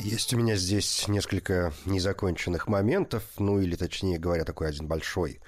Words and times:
Есть 0.00 0.32
у 0.32 0.38
меня 0.38 0.54
здесь 0.54 1.08
несколько 1.08 1.72
незаконченных 1.84 2.68
моментов, 2.68 3.24
ну 3.38 3.60
или 3.60 3.74
точнее 3.74 4.18
говоря, 4.18 4.44
такой 4.44 4.68
один 4.68 4.86
большой 4.86 5.40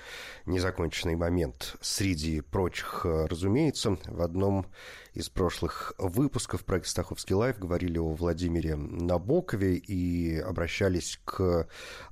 незаконченный 0.44 1.14
момент. 1.14 1.76
Среди 1.80 2.40
прочих, 2.40 3.04
разумеется, 3.04 3.96
в 4.06 4.20
одном 4.20 4.66
из 5.14 5.28
прошлых 5.28 5.92
выпусков 5.98 6.64
проекта 6.64 6.90
«Стаховский 6.90 7.36
лайф» 7.36 7.60
говорили 7.60 7.98
о 7.98 8.12
Владимире 8.12 8.74
Набокове 8.74 9.76
и 9.76 10.38
обращались 10.38 11.20
к 11.24 11.68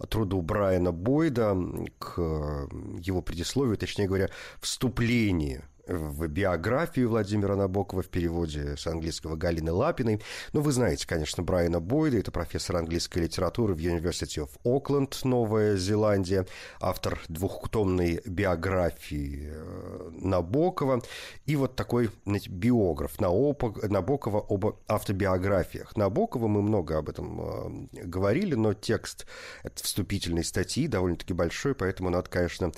труду 0.09 0.41
Брайана 0.41 0.93
Бойда, 0.93 1.57
к 1.99 2.21
его 3.01 3.21
предисловию, 3.21 3.77
точнее 3.77 4.07
говоря, 4.07 4.31
вступлению 4.61 5.65
в 5.89 6.27
биографию 6.29 7.09
Владимира 7.09 7.57
Набокова 7.57 8.03
в 8.03 8.09
переводе 8.09 8.77
с 8.77 8.87
английского 8.87 9.37
Галины 9.37 9.73
Лапиной. 9.73 10.23
Ну, 10.53 10.61
вы 10.61 10.73
знаете, 10.73 11.07
конечно, 11.07 11.43
Брайана 11.43 11.81
Бойда, 11.81 12.19
это 12.19 12.31
профессор 12.31 12.77
английской 12.77 13.21
литературы 13.21 13.75
в 13.75 13.79
University 13.79 14.47
of 14.47 14.51
Auckland, 14.65 15.15
Новая 15.25 15.77
Зеландия, 15.77 16.47
автор 16.81 17.21
двухтомной 17.29 18.21
биографии 18.25 19.51
э, 19.51 20.11
Набокова 20.21 21.03
и 21.47 21.57
вот 21.57 21.75
такой 21.77 22.11
знаете, 22.25 22.51
биограф 22.51 23.19
Набокова 23.21 24.45
об 24.49 24.77
автобиографиях. 24.87 25.97
Набокова 25.97 26.49
мы 26.49 26.63
много 26.63 26.99
об 26.99 27.09
этом 27.09 27.89
э, 27.93 28.05
говорили, 28.05 28.55
но 28.55 28.75
текст 28.75 29.27
вступительной 29.75 30.45
статьи 30.45 30.87
довольно-таки 30.87 31.33
большой, 31.33 31.75
поэтому 31.75 32.11
надо, 32.11 32.29
конечно, 32.29 32.73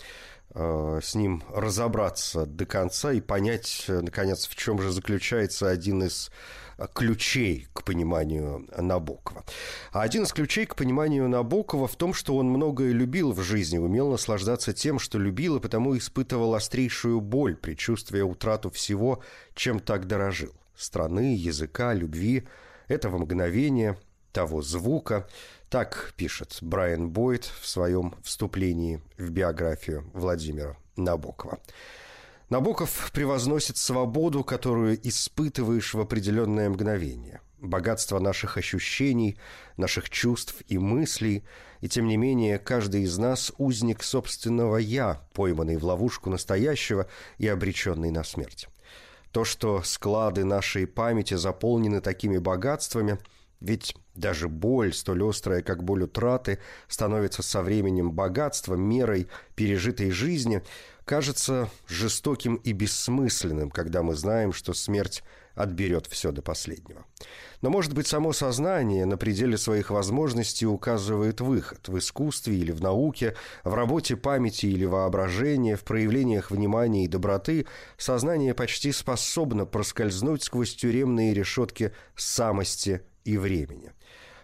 с 0.54 1.14
ним 1.14 1.42
разобраться 1.54 2.44
до 2.44 2.66
конца 2.66 3.12
и 3.12 3.20
понять, 3.20 3.84
э, 3.86 4.00
наконец, 4.00 4.48
в 4.48 4.56
чем 4.56 4.80
же 4.82 4.90
заключается 4.90 5.68
один 5.68 6.02
из 6.02 6.30
э, 6.76 6.86
ключей 6.92 7.68
к 7.72 7.84
пониманию 7.84 8.66
Набокова. 8.76 9.44
Один 9.92 10.24
из 10.24 10.32
ключей 10.32 10.66
к 10.66 10.74
пониманию 10.74 11.28
Набокова 11.28 11.86
в 11.86 11.94
том, 11.94 12.12
что 12.14 12.36
он 12.36 12.48
многое 12.48 12.90
любил 12.90 13.32
в 13.32 13.42
жизни, 13.42 13.78
умел 13.78 14.10
наслаждаться 14.10 14.72
тем, 14.72 14.98
что 14.98 15.18
любил, 15.18 15.56
и 15.56 15.60
потому 15.60 15.96
испытывал 15.96 16.54
острейшую 16.54 17.20
боль, 17.20 17.56
предчувствуя 17.56 18.24
утрату 18.24 18.70
всего, 18.70 19.22
чем 19.54 19.78
так 19.78 20.08
дорожил. 20.08 20.52
Страны, 20.76 21.36
языка, 21.36 21.94
любви, 21.94 22.44
этого 22.88 23.18
мгновения, 23.18 23.96
того 24.32 24.62
звука– 24.62 25.28
так 25.70 26.12
пишет 26.16 26.58
Брайан 26.60 27.08
Бойд 27.10 27.44
в 27.44 27.66
своем 27.66 28.16
вступлении 28.22 29.00
в 29.16 29.30
биографию 29.30 30.10
Владимира 30.12 30.76
Набокова. 30.96 31.60
Набоков 32.50 33.12
превозносит 33.14 33.76
свободу, 33.76 34.42
которую 34.42 34.98
испытываешь 35.08 35.94
в 35.94 36.00
определенное 36.00 36.68
мгновение, 36.68 37.40
богатство 37.60 38.18
наших 38.18 38.56
ощущений, 38.56 39.38
наших 39.76 40.10
чувств 40.10 40.56
и 40.66 40.76
мыслей, 40.76 41.44
и 41.80 41.88
тем 41.88 42.08
не 42.08 42.16
менее 42.16 42.58
каждый 42.58 43.02
из 43.02 43.16
нас 43.16 43.52
узник 43.56 44.02
собственного 44.02 44.78
«я», 44.78 45.22
пойманный 45.32 45.76
в 45.76 45.84
ловушку 45.84 46.30
настоящего 46.30 47.06
и 47.38 47.46
обреченный 47.46 48.10
на 48.10 48.24
смерть. 48.24 48.66
То, 49.30 49.44
что 49.44 49.84
склады 49.84 50.42
нашей 50.42 50.88
памяти 50.88 51.34
заполнены 51.34 52.00
такими 52.00 52.38
богатствами– 52.38 53.20
ведь 53.60 53.94
даже 54.20 54.48
боль, 54.48 54.92
столь 54.92 55.28
острая, 55.28 55.62
как 55.62 55.82
боль 55.82 56.04
утраты, 56.04 56.58
становится 56.88 57.42
со 57.42 57.62
временем 57.62 58.12
богатством, 58.12 58.82
мерой 58.82 59.28
пережитой 59.56 60.10
жизни, 60.10 60.62
кажется 61.04 61.68
жестоким 61.88 62.56
и 62.56 62.72
бессмысленным, 62.72 63.70
когда 63.70 64.02
мы 64.02 64.14
знаем, 64.14 64.52
что 64.52 64.74
смерть 64.74 65.24
отберет 65.54 66.06
все 66.06 66.32
до 66.32 66.42
последнего. 66.42 67.04
Но, 67.60 67.70
может 67.70 67.92
быть, 67.92 68.06
само 68.06 68.32
сознание 68.32 69.04
на 69.04 69.16
пределе 69.16 69.58
своих 69.58 69.90
возможностей 69.90 70.66
указывает 70.66 71.40
выход 71.40 71.88
в 71.88 71.98
искусстве 71.98 72.56
или 72.56 72.72
в 72.72 72.80
науке, 72.80 73.36
в 73.64 73.74
работе 73.74 74.16
памяти 74.16 74.66
или 74.66 74.84
воображения, 74.84 75.76
в 75.76 75.84
проявлениях 75.84 76.50
внимания 76.50 77.04
и 77.04 77.08
доброты. 77.08 77.66
Сознание 77.98 78.54
почти 78.54 78.92
способно 78.92 79.66
проскользнуть 79.66 80.42
сквозь 80.42 80.74
тюремные 80.74 81.34
решетки 81.34 81.92
самости 82.16 83.02
и 83.24 83.36
времени. 83.38 83.92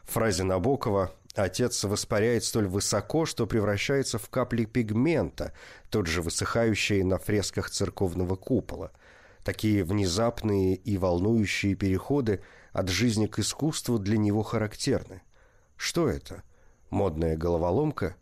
Фразе 0.04 0.44
Набокова 0.44 1.12
Отец 1.36 1.84
воспаряет 1.84 2.44
столь 2.44 2.66
высоко, 2.66 3.26
что 3.26 3.46
превращается 3.46 4.18
в 4.18 4.30
капли 4.30 4.64
пигмента, 4.64 5.52
тот 5.90 6.06
же 6.06 6.22
высыхающий 6.22 7.02
на 7.02 7.18
фресках 7.18 7.68
церковного 7.68 8.36
купола. 8.36 8.90
Такие 9.44 9.84
внезапные 9.84 10.74
и 10.74 10.96
волнующие 10.96 11.74
переходы 11.74 12.42
от 12.72 12.88
жизни 12.88 13.26
к 13.26 13.38
искусству 13.38 13.98
для 13.98 14.16
него 14.16 14.42
характерны. 14.42 15.22
Что 15.76 16.08
это? 16.08 16.42
Модная 16.88 17.36
головоломка? 17.36 18.16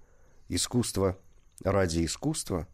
Искусство 0.48 1.16
ради 1.62 2.04
искусства? 2.04 2.66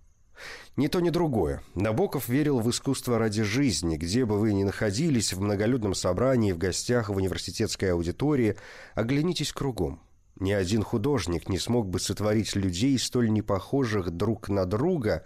Ни 0.76 0.86
то, 0.86 1.00
ни 1.00 1.10
другое. 1.10 1.62
Набоков 1.74 2.28
верил 2.28 2.60
в 2.60 2.70
искусство 2.70 3.18
ради 3.18 3.42
жизни. 3.42 3.96
Где 3.96 4.24
бы 4.24 4.38
вы 4.38 4.52
ни 4.52 4.64
находились, 4.64 5.32
в 5.32 5.40
многолюдном 5.40 5.94
собрании, 5.94 6.52
в 6.52 6.58
гостях, 6.58 7.08
в 7.08 7.16
университетской 7.16 7.92
аудитории, 7.92 8.56
оглянитесь 8.94 9.52
кругом. 9.52 10.00
Ни 10.36 10.52
один 10.52 10.82
художник 10.82 11.48
не 11.48 11.58
смог 11.58 11.88
бы 11.88 12.00
сотворить 12.00 12.56
людей, 12.56 12.98
столь 12.98 13.30
непохожих 13.30 14.10
друг 14.10 14.48
на 14.48 14.64
друга, 14.64 15.24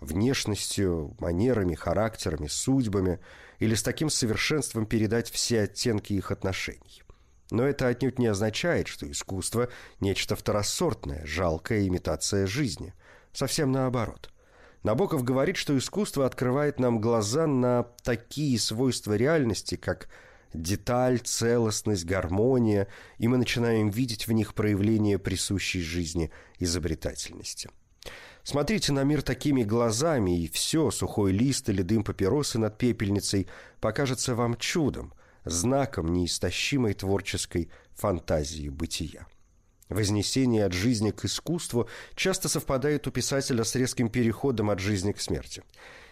внешностью, 0.00 1.16
манерами, 1.20 1.74
характерами, 1.74 2.48
судьбами, 2.48 3.20
или 3.60 3.74
с 3.74 3.82
таким 3.82 4.10
совершенством 4.10 4.86
передать 4.86 5.30
все 5.30 5.62
оттенки 5.62 6.12
их 6.12 6.32
отношений. 6.32 7.02
Но 7.50 7.64
это 7.64 7.86
отнюдь 7.86 8.18
не 8.18 8.26
означает, 8.26 8.88
что 8.88 9.10
искусство– 9.10 9.68
нечто 10.00 10.36
второсортное, 10.36 11.24
жалкая 11.24 11.86
имитация 11.86 12.46
жизни. 12.46 12.94
Совсем 13.32 13.70
наоборот– 13.72 14.30
Набоков 14.82 15.24
говорит, 15.24 15.56
что 15.56 15.76
искусство 15.76 16.24
открывает 16.26 16.78
нам 16.78 17.00
глаза 17.00 17.46
на 17.46 17.84
такие 18.02 18.58
свойства 18.58 19.14
реальности, 19.14 19.76
как 19.76 20.08
деталь, 20.54 21.18
целостность, 21.20 22.04
гармония, 22.04 22.88
и 23.18 23.28
мы 23.28 23.36
начинаем 23.36 23.90
видеть 23.90 24.26
в 24.26 24.32
них 24.32 24.54
проявление 24.54 25.18
присущей 25.18 25.80
жизни 25.80 26.30
изобретательности. 26.58 27.70
Смотрите 28.42 28.92
на 28.92 29.04
мир 29.04 29.22
такими 29.22 29.62
глазами, 29.62 30.42
и 30.42 30.48
все, 30.48 30.90
сухой 30.90 31.32
лист 31.32 31.68
или 31.68 31.82
дым 31.82 32.02
папиросы 32.02 32.58
над 32.58 32.78
пепельницей, 32.78 33.48
покажется 33.80 34.34
вам 34.34 34.56
чудом, 34.56 35.12
знаком 35.44 36.12
неистощимой 36.12 36.94
творческой 36.94 37.70
фантазии 37.92 38.68
бытия. 38.68 39.26
Вознесение 39.88 40.66
от 40.66 40.72
жизни 40.72 41.10
к 41.10 41.24
искусству 41.24 41.88
часто 42.14 42.48
совпадает 42.48 43.06
у 43.06 43.10
писателя 43.10 43.64
с 43.64 43.74
резким 43.74 44.08
переходом 44.08 44.70
от 44.70 44.80
жизни 44.80 45.12
к 45.12 45.20
смерти. 45.20 45.62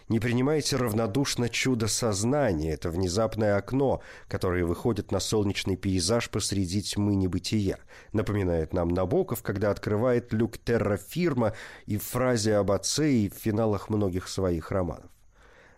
Не 0.09 0.21
принимайте 0.21 0.77
равнодушно 0.77 1.49
чудо 1.49 1.87
сознания, 1.87 2.71
это 2.71 2.89
внезапное 2.89 3.57
окно, 3.57 4.01
которое 4.29 4.63
выходит 4.63 5.11
на 5.11 5.19
солнечный 5.19 5.75
пейзаж 5.75 6.29
посреди 6.29 6.81
тьмы 6.81 7.15
небытия, 7.15 7.77
напоминает 8.13 8.73
нам 8.73 8.87
Набоков, 8.87 9.43
когда 9.43 9.69
открывает 9.69 10.31
люк 10.31 10.57
террафирма 10.57 11.53
и 11.87 11.97
в 11.97 12.03
фразе 12.03 12.55
об 12.55 12.71
отце 12.71 13.11
и 13.11 13.29
в 13.29 13.33
финалах 13.33 13.89
многих 13.89 14.29
своих 14.29 14.71
романов. 14.71 15.11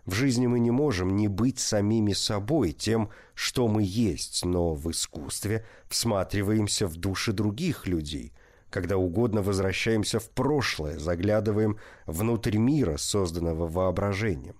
В 0.06 0.14
жизни 0.14 0.46
мы 0.46 0.60
не 0.60 0.70
можем 0.70 1.14
не 1.16 1.28
быть 1.28 1.58
самими 1.58 2.12
собой, 2.12 2.72
тем, 2.72 3.10
что 3.34 3.68
мы 3.68 3.82
есть, 3.84 4.44
но 4.44 4.74
в 4.74 4.90
искусстве 4.90 5.66
всматриваемся 5.88 6.86
в 6.86 6.96
души 6.96 7.32
других 7.32 7.86
людей, 7.86 8.32
когда 8.70 8.96
угодно 8.96 9.42
возвращаемся 9.42 10.18
в 10.18 10.30
прошлое, 10.30 10.98
заглядываем 10.98 11.78
внутрь 12.06 12.56
мира, 12.56 12.96
созданного 12.96 13.68
воображением. 13.68 14.56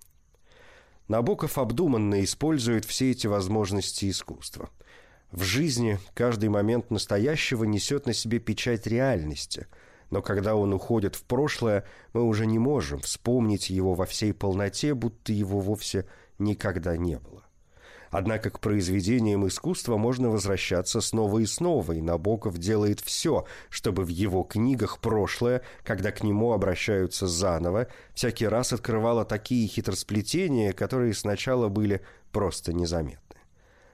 Набоков 1.09 1.59
обдуманно 1.59 2.23
использует 2.23 2.85
все 2.85 3.11
эти 3.11 3.27
возможности 3.27 4.09
искусства. 4.09 4.71
В 5.33 5.43
жизни 5.43 5.99
каждый 6.15 6.49
момент 6.49 6.91
настоящего 6.91 7.65
несет 7.65 8.07
на 8.07 8.13
себе 8.13 8.39
печать 8.39 8.87
реальности– 8.87 9.67
но 10.11 10.23
когда 10.23 10.57
он 10.57 10.73
уходит 10.73 11.17
в 11.17 11.23
прошлое, 11.25 11.85
мы 12.13 12.25
уже 12.25 12.47
не 12.47 12.59
можем 12.59 13.01
вспомнить 13.01 13.71
его 13.71 13.95
во 13.95 14.07
всей 14.07 14.33
полноте, 14.33 14.95
будто 14.95 15.33
его 15.33 15.61
вовсе 15.61 16.07
никогда 16.39 16.97
не 16.97 17.19
было. 17.19 17.45
Однако 18.11 18.51
к 18.51 18.59
произведениям 18.59 19.47
искусства 19.47 19.97
можно 19.97 20.31
возвращаться 20.31 21.01
снова 21.01 21.39
и 21.39 21.47
снова, 21.47 21.93
и 21.93 22.01
Набоков 22.01 22.59
делает 22.59 22.99
все, 22.99 23.47
чтобы 23.69 24.05
в 24.05 24.09
его 24.09 24.43
книгах 24.43 24.99
прошлое, 24.99 25.63
когда 25.85 26.11
к 26.11 26.25
нему 26.25 26.53
обращаются 26.53 27.29
заново, 27.29 27.87
всякий 28.15 28.49
раз 28.49 28.73
открывало 28.73 29.25
такие 29.25 29.69
хитросплетения, 29.69 30.73
которые 30.73 31.15
сначала 31.15 31.69
были 31.69 32.01
просто 32.33 32.73
незаметны. 32.73 33.30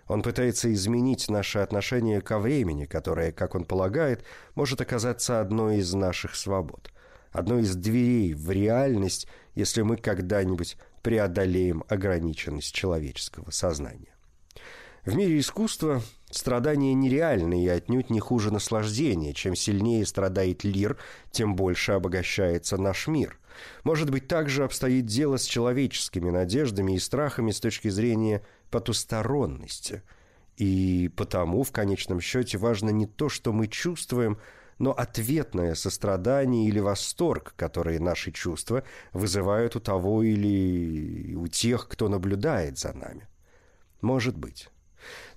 Он 0.07 0.23
пытается 0.23 0.73
изменить 0.73 1.29
наше 1.29 1.59
отношение 1.59 2.21
ко 2.21 2.39
времени, 2.39 2.85
которое, 2.85 3.33
как 3.33 3.55
он 3.55 3.65
полагает, 3.65 4.25
может 4.55 4.81
оказаться 4.81 5.41
одной 5.41 5.79
из 5.79 5.93
наших 5.95 6.37
свобод, 6.37 6.91
одной 7.33 7.63
из 7.63 7.75
дверей 7.75 8.35
в 8.35 8.51
реальность, 8.51 9.27
если 9.55 9.83
мы 9.83 9.97
когда-нибудь 9.97 10.77
преодолеем 11.03 11.85
ограниченность 11.89 12.75
человеческого 12.75 13.51
сознания. 13.51 14.17
В 15.05 15.15
мире 15.15 15.39
искусства 15.39 16.03
страдания 16.31 16.93
нереальны 16.93 17.65
и 17.65 17.69
отнюдь 17.69 18.11
не 18.11 18.19
хуже 18.19 18.53
наслаждения. 18.53 19.33
Чем 19.35 19.55
сильнее 19.55 20.05
страдает 20.05 20.65
лир, 20.65 20.99
тем 21.31 21.55
больше 21.55 21.93
обогащается 21.93 22.77
наш 22.77 23.07
мир. 23.07 23.39
Может 23.85 24.11
быть, 24.11 24.27
также 24.27 24.65
обстоит 24.65 25.07
дело 25.07 25.37
с 25.37 25.45
человеческими 25.45 26.31
надеждами 26.31 26.97
и 26.97 26.99
страхами 26.99 27.53
с 27.53 27.61
точки 27.61 27.89
зрения 27.89 28.43
потусторонности. 28.71 30.03
И 30.57 31.11
потому, 31.17 31.63
в 31.63 31.73
конечном 31.73 32.21
счете, 32.21 32.59
важно 32.59 32.91
не 32.91 33.07
то, 33.07 33.29
что 33.29 33.53
мы 33.53 33.69
чувствуем, 33.69 34.39
но 34.79 34.93
ответное 34.93 35.75
сострадание 35.75 36.69
или 36.69 36.81
восторг, 36.81 37.55
которые 37.57 38.01
наши 38.01 38.31
чувства 38.31 38.85
вызывают 39.13 39.77
у 39.77 39.81
того 39.81 40.23
или 40.23 41.35
у 41.35 41.47
тех, 41.47 41.89
кто 41.89 42.09
наблюдает 42.09 42.79
за 42.79 42.93
нами. 42.93 43.29
Может 44.01 44.37
быть. 44.37 44.69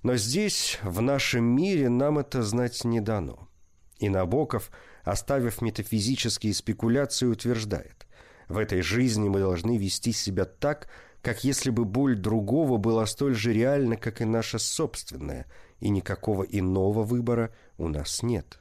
Но 0.04 0.16
здесь, 0.16 0.80
в 0.84 1.02
нашем 1.02 1.44
мире, 1.44 1.90
нам 1.90 2.20
это 2.20 2.44
знать 2.44 2.84
не 2.84 3.02
дано. 3.02 3.48
И 4.00 4.10
Набоков, 4.10 4.72
оставив 5.04 5.62
метафизические 5.62 6.54
спекуляции, 6.54 7.26
утверждает, 7.26 8.08
в 8.48 8.58
этой 8.58 8.82
жизни 8.82 9.30
мы 9.30 9.40
должны 9.40 9.78
вести 9.78 10.12
себя 10.12 10.46
так, 10.46 10.90
как 11.22 11.44
если 11.44 11.70
бы 11.70 11.86
боль 11.86 12.16
другого 12.16 12.78
была 12.78 13.06
столь 13.06 13.36
же 13.36 13.54
реальна, 13.54 13.98
как 13.98 14.22
и 14.22 14.26
наша 14.26 14.58
собственная, 14.58 15.46
и 15.80 15.90
никакого 15.90 16.44
иного 16.44 17.04
выбора 17.04 17.54
у 17.78 17.88
нас 17.88 18.24
нет. 18.24 18.60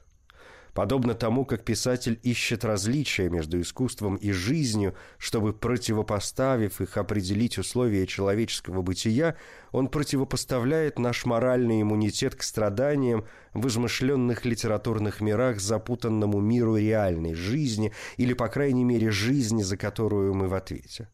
Подобно 0.79 1.15
тому, 1.15 1.45
как 1.45 1.65
писатель 1.65 2.21
ищет 2.23 2.65
различия 2.65 3.29
между 3.31 3.61
искусством 3.61 4.15
и 4.15 4.31
жизнью, 4.31 4.95
чтобы, 5.19 5.53
противопоставив 5.53 6.81
их, 6.81 6.97
определить 6.97 7.59
условия 7.59 8.07
человеческого 8.07 8.83
бытия, 8.83 9.35
он 9.73 9.89
противопоставляет 9.89 11.01
наш 11.01 11.25
моральный 11.25 11.83
иммунитет 11.83 12.37
к 12.37 12.45
страданиям 12.45 13.27
в 13.55 13.67
измышленных 13.67 14.45
литературных 14.45 15.21
мирах 15.21 15.59
запутанному 15.59 16.39
миру 16.39 16.77
реальной 16.77 17.35
жизни 17.35 17.93
или, 18.17 18.33
по 18.33 18.47
крайней 18.47 18.85
мере, 18.85 19.11
жизни, 19.11 19.63
за 19.63 19.77
которую 19.77 20.35
мы 20.35 20.47
в 20.47 20.55
ответе. 20.55 21.09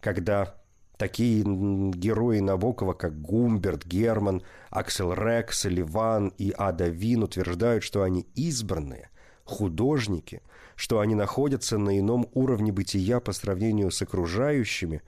Когда 0.00 0.54
Такие 0.96 1.42
герои 1.44 2.38
Набокова, 2.38 2.92
как 2.92 3.20
Гумберт, 3.20 3.84
Герман, 3.84 4.42
Аксел 4.70 5.12
Рекс, 5.12 5.64
Ливан 5.64 6.28
и 6.38 6.54
Ада 6.56 6.88
Вин 6.88 7.24
утверждают, 7.24 7.82
что 7.82 8.02
они 8.02 8.28
избранные, 8.36 9.10
художники, 9.44 10.40
что 10.76 11.00
они 11.00 11.14
находятся 11.16 11.78
на 11.78 11.98
ином 11.98 12.28
уровне 12.32 12.70
бытия 12.70 13.18
по 13.18 13.32
сравнению 13.32 13.90
с 13.90 14.02
окружающими, 14.02 15.02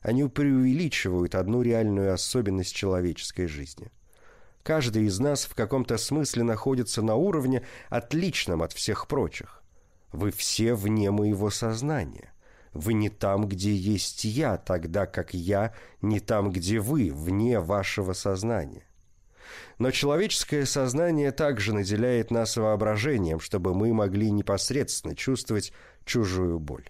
они 0.00 0.24
преувеличивают 0.24 1.34
одну 1.34 1.62
реальную 1.62 2.12
особенность 2.12 2.74
человеческой 2.74 3.46
жизни. 3.46 3.90
Каждый 4.62 5.04
из 5.06 5.18
нас 5.18 5.44
в 5.44 5.54
каком-то 5.54 5.98
смысле 5.98 6.44
находится 6.44 7.02
на 7.02 7.16
уровне, 7.16 7.62
отличном 7.88 8.62
от 8.62 8.72
всех 8.72 9.08
прочих. 9.08 9.62
Вы 10.12 10.30
все 10.30 10.74
вне 10.74 11.10
моего 11.10 11.50
сознания. 11.50 12.32
Вы 12.74 12.94
не 12.94 13.10
там, 13.10 13.46
где 13.46 13.74
есть 13.74 14.24
я, 14.24 14.56
тогда 14.56 15.06
как 15.06 15.34
я 15.34 15.74
не 16.00 16.20
там, 16.20 16.50
где 16.50 16.80
вы, 16.80 17.10
вне 17.12 17.60
вашего 17.60 18.12
сознания. 18.12 18.86
Но 19.78 19.90
человеческое 19.90 20.64
сознание 20.64 21.32
также 21.32 21.74
наделяет 21.74 22.30
нас 22.30 22.56
воображением, 22.56 23.40
чтобы 23.40 23.74
мы 23.74 23.92
могли 23.92 24.30
непосредственно 24.30 25.14
чувствовать 25.14 25.72
чужую 26.04 26.58
боль. 26.58 26.88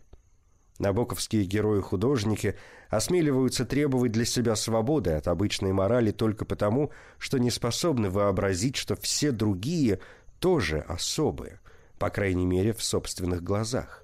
Набоковские 0.79 1.45
герои-художники 1.45 2.57
осмеливаются 2.89 3.65
требовать 3.65 4.13
для 4.13 4.25
себя 4.25 4.57
свободы 4.57 5.13
от 5.13 5.29
обычной 5.29 5.73
морали 5.73 6.11
только 6.11 6.45
потому, 6.45 6.91
что 7.19 7.39
не 7.39 7.51
способны 7.51 8.11
вообразить, 8.11 8.77
что 8.77 8.97
все 8.97 9.33
другие 9.33 10.01
тоже 10.41 10.81
особые, 10.81 11.61
по 11.99 12.11
крайней 12.11 12.47
мере, 12.47 12.73
в 12.73 12.83
собственных 12.83 13.43
глазах. 13.43 14.02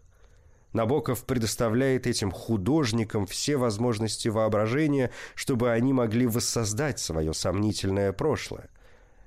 Набоков 0.73 1.25
предоставляет 1.25 2.07
этим 2.07 2.31
художникам 2.31 3.27
все 3.27 3.57
возможности 3.57 4.29
воображения, 4.29 5.11
чтобы 5.35 5.71
они 5.71 5.93
могли 5.93 6.27
воссоздать 6.27 6.99
свое 6.99 7.33
сомнительное 7.33 8.13
прошлое. 8.13 8.69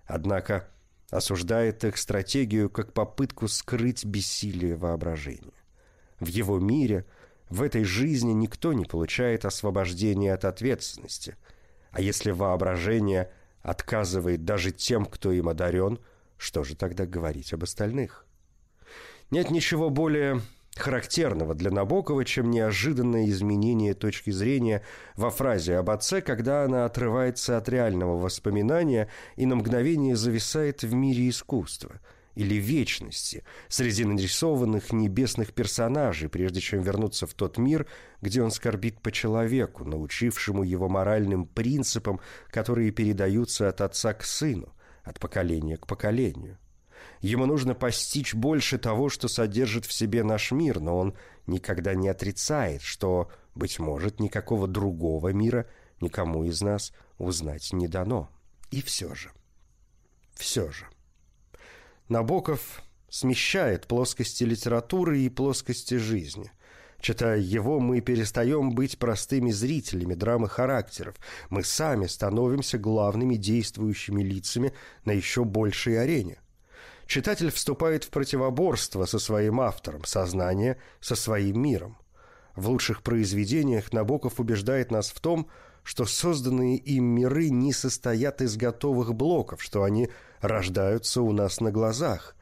Однако 0.05 0.67
осуждает 1.09 1.83
их 1.83 1.97
стратегию 1.97 2.69
как 2.69 2.93
попытку 2.93 3.47
скрыть 3.47 4.05
бессилие 4.05 4.75
воображения. 4.75 5.51
В 6.19 6.27
его 6.27 6.59
мире, 6.59 7.05
в 7.49 7.63
этой 7.63 7.83
жизни 7.83 8.31
никто 8.31 8.71
не 8.73 8.85
получает 8.85 9.43
освобождения 9.43 10.33
от 10.33 10.45
ответственности. 10.45 11.35
А 11.91 12.01
если 12.01 12.31
воображение 12.31 13.31
отказывает 13.61 14.45
даже 14.45 14.71
тем, 14.71 15.05
кто 15.05 15.31
им 15.31 15.49
одарен, 15.49 15.99
что 16.37 16.63
же 16.63 16.75
тогда 16.75 17.05
говорить 17.05 17.51
об 17.51 17.63
остальных? 17.63 18.25
Нет 19.31 19.49
ничего 19.49 19.89
более 19.89 20.41
характерного 20.81 21.53
для 21.53 21.71
Набокова, 21.71 22.25
чем 22.25 22.51
неожиданное 22.51 23.29
изменение 23.29 23.93
точки 23.93 24.31
зрения 24.31 24.83
во 25.15 25.29
фразе 25.29 25.77
об 25.77 25.89
отце, 25.89 26.21
когда 26.21 26.63
она 26.63 26.85
отрывается 26.85 27.57
от 27.57 27.69
реального 27.69 28.17
воспоминания 28.17 29.07
и 29.35 29.45
на 29.45 29.55
мгновение 29.55 30.15
зависает 30.15 30.83
в 30.83 30.93
мире 30.93 31.29
искусства 31.29 32.01
или 32.35 32.55
вечности 32.55 33.43
среди 33.67 34.05
нарисованных 34.05 34.93
небесных 34.93 35.53
персонажей, 35.53 36.29
прежде 36.29 36.61
чем 36.61 36.81
вернуться 36.81 37.27
в 37.27 37.33
тот 37.33 37.57
мир, 37.57 37.87
где 38.21 38.41
он 38.41 38.51
скорбит 38.51 39.01
по 39.01 39.11
человеку, 39.11 39.83
научившему 39.83 40.63
его 40.63 40.87
моральным 40.89 41.45
принципам, 41.45 42.19
которые 42.49 42.91
передаются 42.91 43.67
от 43.67 43.81
отца 43.81 44.13
к 44.13 44.23
сыну, 44.23 44.73
от 45.03 45.19
поколения 45.19 45.77
к 45.77 45.87
поколению. 45.87 46.57
Ему 47.21 47.45
нужно 47.45 47.75
постичь 47.75 48.33
больше 48.33 48.77
того, 48.77 49.09
что 49.09 49.27
содержит 49.27 49.85
в 49.85 49.93
себе 49.93 50.23
наш 50.23 50.51
мир, 50.51 50.79
но 50.79 50.97
он 50.97 51.15
никогда 51.45 51.93
не 51.93 52.09
отрицает, 52.09 52.81
что, 52.81 53.29
быть 53.53 53.79
может, 53.79 54.19
никакого 54.19 54.67
другого 54.67 55.29
мира 55.29 55.67
никому 55.99 56.43
из 56.45 56.61
нас 56.61 56.91
узнать 57.17 57.73
не 57.73 57.87
дано. 57.87 58.29
И 58.71 58.81
все 58.81 59.13
же, 59.13 59.31
все 60.33 60.71
же. 60.71 60.87
Набоков 62.09 62.81
смещает 63.09 63.87
плоскости 63.87 64.43
литературы 64.43 65.19
и 65.19 65.29
плоскости 65.29 65.95
жизни. 65.95 66.51
Читая 66.99 67.39
его, 67.39 67.79
мы 67.79 67.99
перестаем 68.01 68.71
быть 68.71 68.97
простыми 68.97 69.51
зрителями 69.51 70.13
драмы 70.13 70.47
характеров. 70.47 71.15
Мы 71.49 71.63
сами 71.63 72.05
становимся 72.05 72.77
главными 72.77 73.35
действующими 73.35 74.23
лицами 74.23 74.73
на 75.03 75.11
еще 75.11 75.43
большей 75.43 76.01
арене 76.01 76.39
читатель 77.11 77.51
вступает 77.51 78.05
в 78.05 78.09
противоборство 78.09 79.03
со 79.03 79.19
своим 79.19 79.59
автором, 79.59 80.05
сознание 80.05 80.77
со 81.01 81.15
своим 81.15 81.61
миром. 81.61 81.97
В 82.55 82.69
лучших 82.69 83.03
произведениях 83.03 83.91
Набоков 83.91 84.39
убеждает 84.39 84.91
нас 84.91 85.11
в 85.11 85.19
том, 85.19 85.49
что 85.83 86.05
созданные 86.05 86.77
им 86.77 87.03
миры 87.03 87.49
не 87.49 87.73
состоят 87.73 88.41
из 88.41 88.55
готовых 88.55 89.13
блоков, 89.13 89.61
что 89.61 89.83
они 89.83 90.09
рождаются 90.39 91.21
у 91.21 91.33
нас 91.33 91.59
на 91.59 91.69
глазах. 91.69 92.33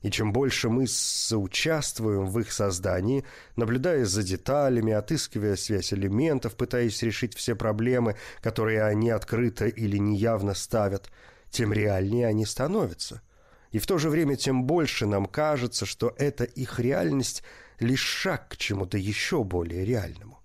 И 0.00 0.10
чем 0.10 0.32
больше 0.32 0.70
мы 0.70 0.86
соучаствуем 0.86 2.24
в 2.24 2.38
их 2.40 2.50
создании, 2.50 3.26
наблюдая 3.56 4.06
за 4.06 4.22
деталями, 4.22 4.94
отыскивая 4.94 5.56
связь 5.56 5.92
элементов, 5.92 6.56
пытаясь 6.56 7.02
решить 7.02 7.34
все 7.34 7.54
проблемы, 7.54 8.16
которые 8.40 8.84
они 8.84 9.10
открыто 9.10 9.66
или 9.66 9.98
неявно 9.98 10.54
ставят, 10.54 11.10
тем 11.50 11.74
реальнее 11.74 12.26
они 12.26 12.46
становятся– 12.46 13.20
и 13.74 13.80
в 13.80 13.88
то 13.88 13.98
же 13.98 14.08
время 14.08 14.36
тем 14.36 14.66
больше 14.66 15.04
нам 15.04 15.26
кажется, 15.26 15.84
что 15.84 16.14
эта 16.16 16.44
их 16.44 16.78
реальность 16.78 17.42
лишь 17.80 18.04
шаг 18.04 18.50
к 18.50 18.56
чему-то 18.56 18.98
еще 18.98 19.42
более 19.42 19.84
реальному. 19.84 20.38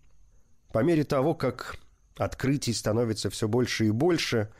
По 0.73 0.79
мере 0.79 1.03
того, 1.03 1.35
как 1.35 1.77
открытий 2.17 2.73
становится 2.73 3.29
все 3.29 3.47
больше 3.47 3.85
и 3.85 3.91
больше, 3.91 4.51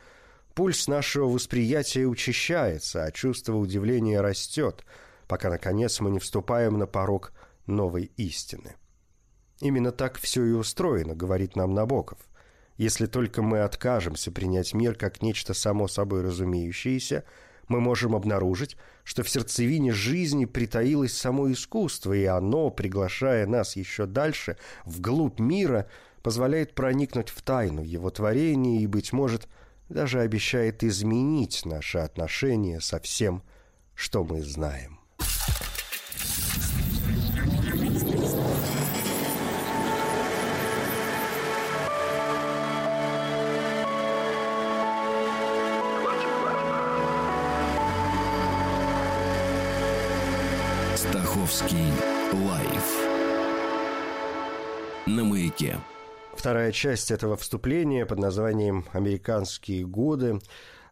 пульс 0.54 0.86
нашего 0.86 1.24
восприятия 1.24 2.06
учащается, 2.06 3.02
а 3.02 3.10
чувство 3.10 3.56
удивления 3.56 4.20
растет, 4.20 4.84
пока, 5.26 5.50
наконец, 5.50 5.98
мы 5.98 6.12
не 6.12 6.20
вступаем 6.20 6.78
на 6.78 6.86
порог 6.86 7.32
новой 7.66 8.12
истины. 8.18 8.76
Именно 9.58 9.90
так 9.90 10.16
все 10.16 10.44
и 10.44 10.52
устроено, 10.52 11.16
говорит 11.16 11.56
нам 11.56 11.74
Набоков. 11.74 12.20
Если 12.76 13.06
только 13.06 13.42
мы 13.42 13.62
откажемся 13.62 14.30
принять 14.30 14.74
мир 14.74 14.94
как 14.94 15.22
нечто 15.22 15.54
само 15.54 15.88
собой 15.88 16.22
разумеющееся, 16.22 17.24
мы 17.70 17.80
можем 17.80 18.14
обнаружить, 18.14 18.76
что 19.04 19.22
в 19.22 19.30
сердцевине 19.30 19.92
жизни 19.92 20.44
притаилось 20.44 21.16
само 21.16 21.50
искусство, 21.50 22.12
и 22.12 22.24
оно, 22.24 22.70
приглашая 22.70 23.46
нас 23.46 23.76
еще 23.76 24.06
дальше, 24.06 24.58
вглубь 24.84 25.38
мира, 25.38 25.88
позволяет 26.22 26.74
проникнуть 26.74 27.30
в 27.30 27.40
тайну 27.42 27.82
его 27.82 28.10
творения 28.10 28.80
и, 28.80 28.86
быть 28.86 29.12
может, 29.12 29.48
даже 29.88 30.20
обещает 30.20 30.84
изменить 30.84 31.64
наши 31.64 31.98
отношения 31.98 32.80
со 32.80 33.00
всем, 33.00 33.42
что 33.94 34.24
мы 34.24 34.42
знаем. 34.42 34.99
Маяке. 55.50 55.78
Вторая 56.34 56.72
часть 56.72 57.10
этого 57.10 57.36
вступления 57.36 58.06
под 58.06 58.18
названием 58.18 58.86
«Американские 58.92 59.84
годы» 59.84 60.40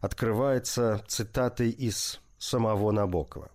открывается 0.01 1.03
цитатой 1.07 1.69
из 1.69 2.19
самого 2.37 2.91
Набокова. 2.91 3.51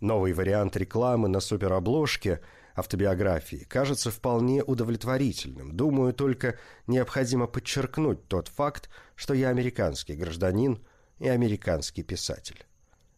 Новый 0.00 0.32
вариант 0.32 0.76
рекламы 0.76 1.28
на 1.28 1.40
суперобложке 1.40 2.40
автобиографии 2.74 3.66
кажется 3.68 4.10
вполне 4.10 4.62
удовлетворительным. 4.62 5.76
Думаю, 5.76 6.12
только 6.12 6.58
необходимо 6.86 7.46
подчеркнуть 7.46 8.26
тот 8.26 8.48
факт, 8.48 8.90
что 9.14 9.34
я 9.34 9.48
американский 9.48 10.14
гражданин 10.14 10.84
и 11.18 11.28
американский 11.28 12.02
писатель. 12.02 12.64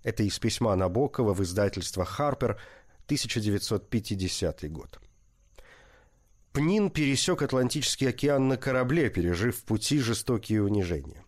Это 0.02 0.23
из 0.23 0.38
письма 0.38 0.76
Набокова 0.76 1.33
в 1.33 1.43
издательство 1.43 2.04
«Харпер», 2.04 2.61
1950 3.07 4.71
год. 4.71 4.99
Пнин 6.54 6.88
пересек 6.88 7.42
Атлантический 7.42 8.08
океан 8.08 8.46
на 8.46 8.56
корабле, 8.56 9.11
пережив 9.11 9.56
в 9.56 9.64
пути 9.64 9.99
жестокие 9.99 10.62
унижения. 10.62 11.25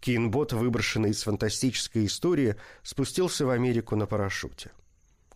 Кинбот, 0.00 0.54
выброшенный 0.54 1.10
из 1.10 1.24
фантастической 1.24 2.06
истории, 2.06 2.56
спустился 2.82 3.44
в 3.44 3.50
Америку 3.50 3.96
на 3.96 4.06
парашюте. 4.06 4.70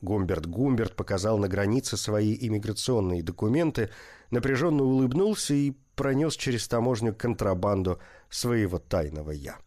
Гумберт 0.01 0.47
Гумберт 0.47 0.97
показал 0.97 1.37
на 1.37 1.49
границе 1.49 1.99
свои 1.99 2.35
иммиграционные 2.35 3.23
документы, 3.23 3.91
напряженно 4.31 4.85
улыбнулся 4.85 5.53
и 5.53 5.75
пронес 5.97 6.35
через 6.35 6.67
таможню 6.67 7.15
контрабанду 7.15 8.01
своего 8.31 8.79
тайного 8.79 9.33
«я». 9.33 9.59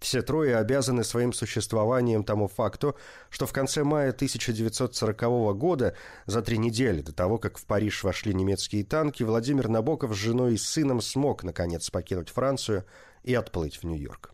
Все 0.00 0.22
трое 0.22 0.56
обязаны 0.56 1.04
своим 1.04 1.34
существованием 1.34 2.24
тому 2.24 2.48
факту, 2.48 2.96
что 3.28 3.46
в 3.46 3.52
конце 3.52 3.84
мая 3.84 4.10
1940 4.10 5.56
года, 5.58 5.94
за 6.24 6.40
три 6.40 6.56
недели 6.56 7.02
до 7.02 7.12
того, 7.12 7.36
как 7.36 7.58
в 7.58 7.66
Париж 7.66 8.02
вошли 8.02 8.32
немецкие 8.32 8.82
танки, 8.82 9.22
Владимир 9.22 9.68
Набоков 9.68 10.14
с 10.14 10.16
женой 10.16 10.54
и 10.54 10.56
сыном 10.56 11.02
смог, 11.02 11.44
наконец, 11.44 11.90
покинуть 11.90 12.30
Францию 12.30 12.86
и 13.24 13.34
отплыть 13.34 13.76
в 13.76 13.84
Нью-Йорк. 13.84 14.32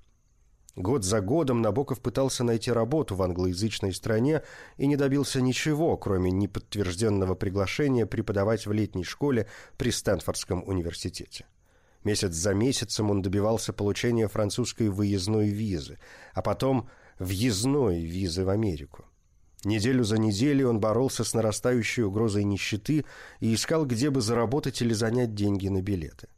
Год 0.76 1.04
за 1.04 1.20
годом 1.20 1.62
Набоков 1.62 2.00
пытался 2.00 2.44
найти 2.44 2.70
работу 2.70 3.16
в 3.16 3.22
англоязычной 3.22 3.92
стране 3.92 4.42
и 4.76 4.86
не 4.86 4.94
добился 4.94 5.40
ничего, 5.40 5.96
кроме 5.96 6.30
неподтвержденного 6.30 7.34
приглашения 7.34 8.06
преподавать 8.06 8.66
в 8.66 8.72
летней 8.72 9.04
школе 9.04 9.48
при 9.78 9.90
Стэнфордском 9.90 10.62
университете. 10.64 11.46
Месяц 12.06 12.34
за 12.34 12.54
месяцем 12.54 13.10
он 13.10 13.20
добивался 13.20 13.72
получения 13.72 14.28
французской 14.28 14.90
выездной 14.90 15.48
визы, 15.48 15.98
а 16.34 16.40
потом 16.40 16.88
въездной 17.18 18.04
визы 18.04 18.44
в 18.44 18.48
Америку. 18.48 19.06
Неделю 19.64 20.04
за 20.04 20.16
неделей 20.16 20.64
он 20.64 20.78
боролся 20.78 21.24
с 21.24 21.34
нарастающей 21.34 22.04
угрозой 22.04 22.44
нищеты 22.44 23.04
и 23.40 23.52
искал, 23.52 23.84
где 23.86 24.10
бы 24.10 24.20
заработать 24.20 24.80
или 24.82 24.92
занять 24.92 25.34
деньги 25.34 25.66
на 25.66 25.82
билеты. 25.82 26.28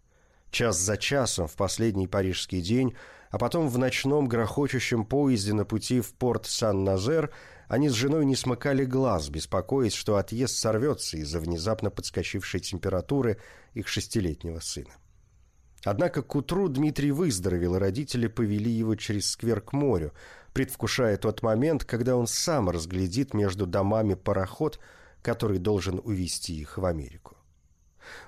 Час 0.50 0.78
за 0.78 0.96
часом 0.96 1.48
в 1.48 1.54
последний 1.54 2.08
парижский 2.08 2.62
день, 2.62 2.94
а 3.28 3.36
потом 3.36 3.68
в 3.68 3.76
ночном 3.76 4.26
грохочущем 4.26 5.04
поезде 5.04 5.52
на 5.52 5.66
пути 5.66 6.00
в 6.00 6.14
порт 6.14 6.46
Сан-Назер 6.46 7.30
они 7.68 7.90
с 7.90 7.92
женой 7.92 8.24
не 8.24 8.36
смыкали 8.36 8.86
глаз, 8.86 9.28
беспокоясь, 9.28 9.92
что 9.92 10.16
отъезд 10.16 10.56
сорвется 10.56 11.18
из-за 11.18 11.38
внезапно 11.40 11.90
подскочившей 11.90 12.60
температуры 12.60 13.36
их 13.74 13.86
шестилетнего 13.86 14.60
сына. 14.60 14.94
Однако 15.84 16.22
к 16.22 16.34
утру 16.34 16.68
Дмитрий 16.68 17.12
выздоровел, 17.12 17.76
и 17.76 17.78
родители 17.78 18.26
повели 18.26 18.70
его 18.70 18.96
через 18.96 19.30
сквер 19.30 19.60
к 19.60 19.72
морю, 19.72 20.12
предвкушая 20.52 21.16
тот 21.16 21.42
момент, 21.42 21.84
когда 21.84 22.16
он 22.16 22.26
сам 22.26 22.68
разглядит 22.68 23.32
между 23.32 23.66
домами 23.66 24.14
пароход, 24.14 24.80
который 25.22 25.58
должен 25.58 26.00
увезти 26.02 26.58
их 26.60 26.78
в 26.78 26.84
Америку. 26.84 27.36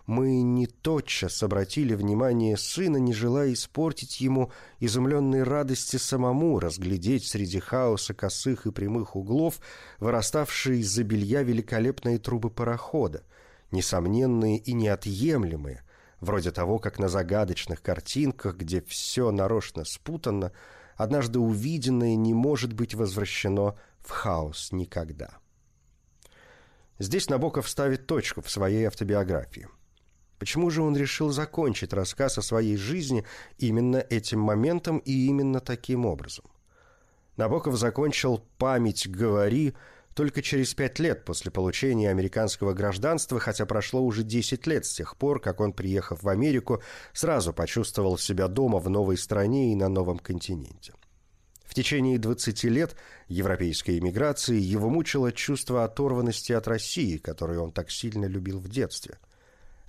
Мы 0.06 0.42
не 0.42 0.66
тотчас 0.66 1.42
обратили 1.42 1.94
внимание 1.94 2.56
сына, 2.56 2.98
не 2.98 3.12
желая 3.12 3.52
испортить 3.52 4.20
ему 4.20 4.52
изумленной 4.78 5.42
радости 5.42 5.96
самому 5.96 6.58
разглядеть 6.58 7.26
среди 7.26 7.60
хаоса 7.60 8.14
косых 8.14 8.66
и 8.66 8.72
прямых 8.72 9.16
углов 9.16 9.60
выраставшие 9.98 10.80
из-за 10.80 11.02
белья 11.04 11.42
великолепные 11.42 12.18
трубы 12.18 12.50
парохода, 12.50 13.22
несомненные 13.70 14.58
и 14.58 14.72
неотъемлемые, 14.72 15.82
вроде 16.20 16.50
того, 16.50 16.78
как 16.78 16.98
на 16.98 17.08
загадочных 17.08 17.82
картинках, 17.82 18.56
где 18.56 18.82
все 18.82 19.30
нарочно 19.30 19.84
спутано, 19.84 20.52
однажды 20.96 21.38
увиденное 21.38 22.14
не 22.14 22.34
может 22.34 22.72
быть 22.72 22.94
возвращено 22.94 23.76
в 24.00 24.10
хаос 24.10 24.72
никогда. 24.72 25.38
Здесь 26.98 27.30
Набоков 27.30 27.68
ставит 27.68 28.06
точку 28.06 28.42
в 28.42 28.50
своей 28.50 28.84
автобиографии. 28.84 29.68
Почему 30.38 30.70
же 30.70 30.82
он 30.82 30.96
решил 30.96 31.30
закончить 31.30 31.92
рассказ 31.92 32.38
о 32.38 32.42
своей 32.42 32.76
жизни 32.76 33.24
именно 33.58 33.98
этим 33.98 34.40
моментом 34.40 34.98
и 34.98 35.26
именно 35.26 35.60
таким 35.60 36.06
образом? 36.06 36.44
Набоков 37.36 37.76
закончил 37.76 38.44
«Память 38.58 39.08
говори» 39.08 39.74
только 40.14 40.42
через 40.42 40.74
пять 40.74 40.98
лет 40.98 41.24
после 41.24 41.50
получения 41.50 42.10
американского 42.10 42.72
гражданства, 42.72 43.38
хотя 43.38 43.66
прошло 43.66 44.02
уже 44.02 44.22
10 44.22 44.66
лет 44.66 44.84
с 44.84 44.94
тех 44.94 45.16
пор, 45.16 45.40
как 45.40 45.60
он, 45.60 45.72
приехав 45.72 46.22
в 46.22 46.28
Америку, 46.28 46.82
сразу 47.12 47.52
почувствовал 47.52 48.18
себя 48.18 48.48
дома 48.48 48.78
в 48.78 48.90
новой 48.90 49.16
стране 49.16 49.72
и 49.72 49.76
на 49.76 49.88
новом 49.88 50.18
континенте. 50.18 50.94
В 51.64 51.74
течение 51.74 52.18
20 52.18 52.64
лет 52.64 52.96
европейской 53.28 53.98
эмиграции 53.98 54.58
его 54.58 54.90
мучило 54.90 55.30
чувство 55.30 55.84
оторванности 55.84 56.52
от 56.52 56.66
России, 56.66 57.16
которую 57.16 57.62
он 57.62 57.70
так 57.70 57.90
сильно 57.90 58.26
любил 58.26 58.58
в 58.58 58.68
детстве– 58.68 59.18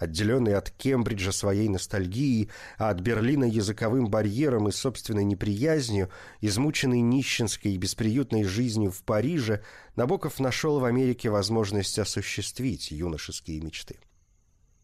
отделенный 0.01 0.55
от 0.55 0.71
Кембриджа 0.71 1.31
своей 1.31 1.69
ностальгией, 1.69 2.49
а 2.77 2.89
от 2.89 3.01
Берлина 3.01 3.43
языковым 3.43 4.09
барьером 4.09 4.67
и 4.67 4.71
собственной 4.71 5.23
неприязнью, 5.23 6.09
измученный 6.41 7.01
нищенской 7.01 7.73
и 7.73 7.77
бесприютной 7.77 8.43
жизнью 8.43 8.91
в 8.91 9.03
Париже, 9.03 9.61
Набоков 9.95 10.39
нашел 10.39 10.79
в 10.79 10.85
Америке 10.85 11.29
возможность 11.29 11.99
осуществить 11.99 12.89
юношеские 12.89 13.61
мечты. 13.61 13.99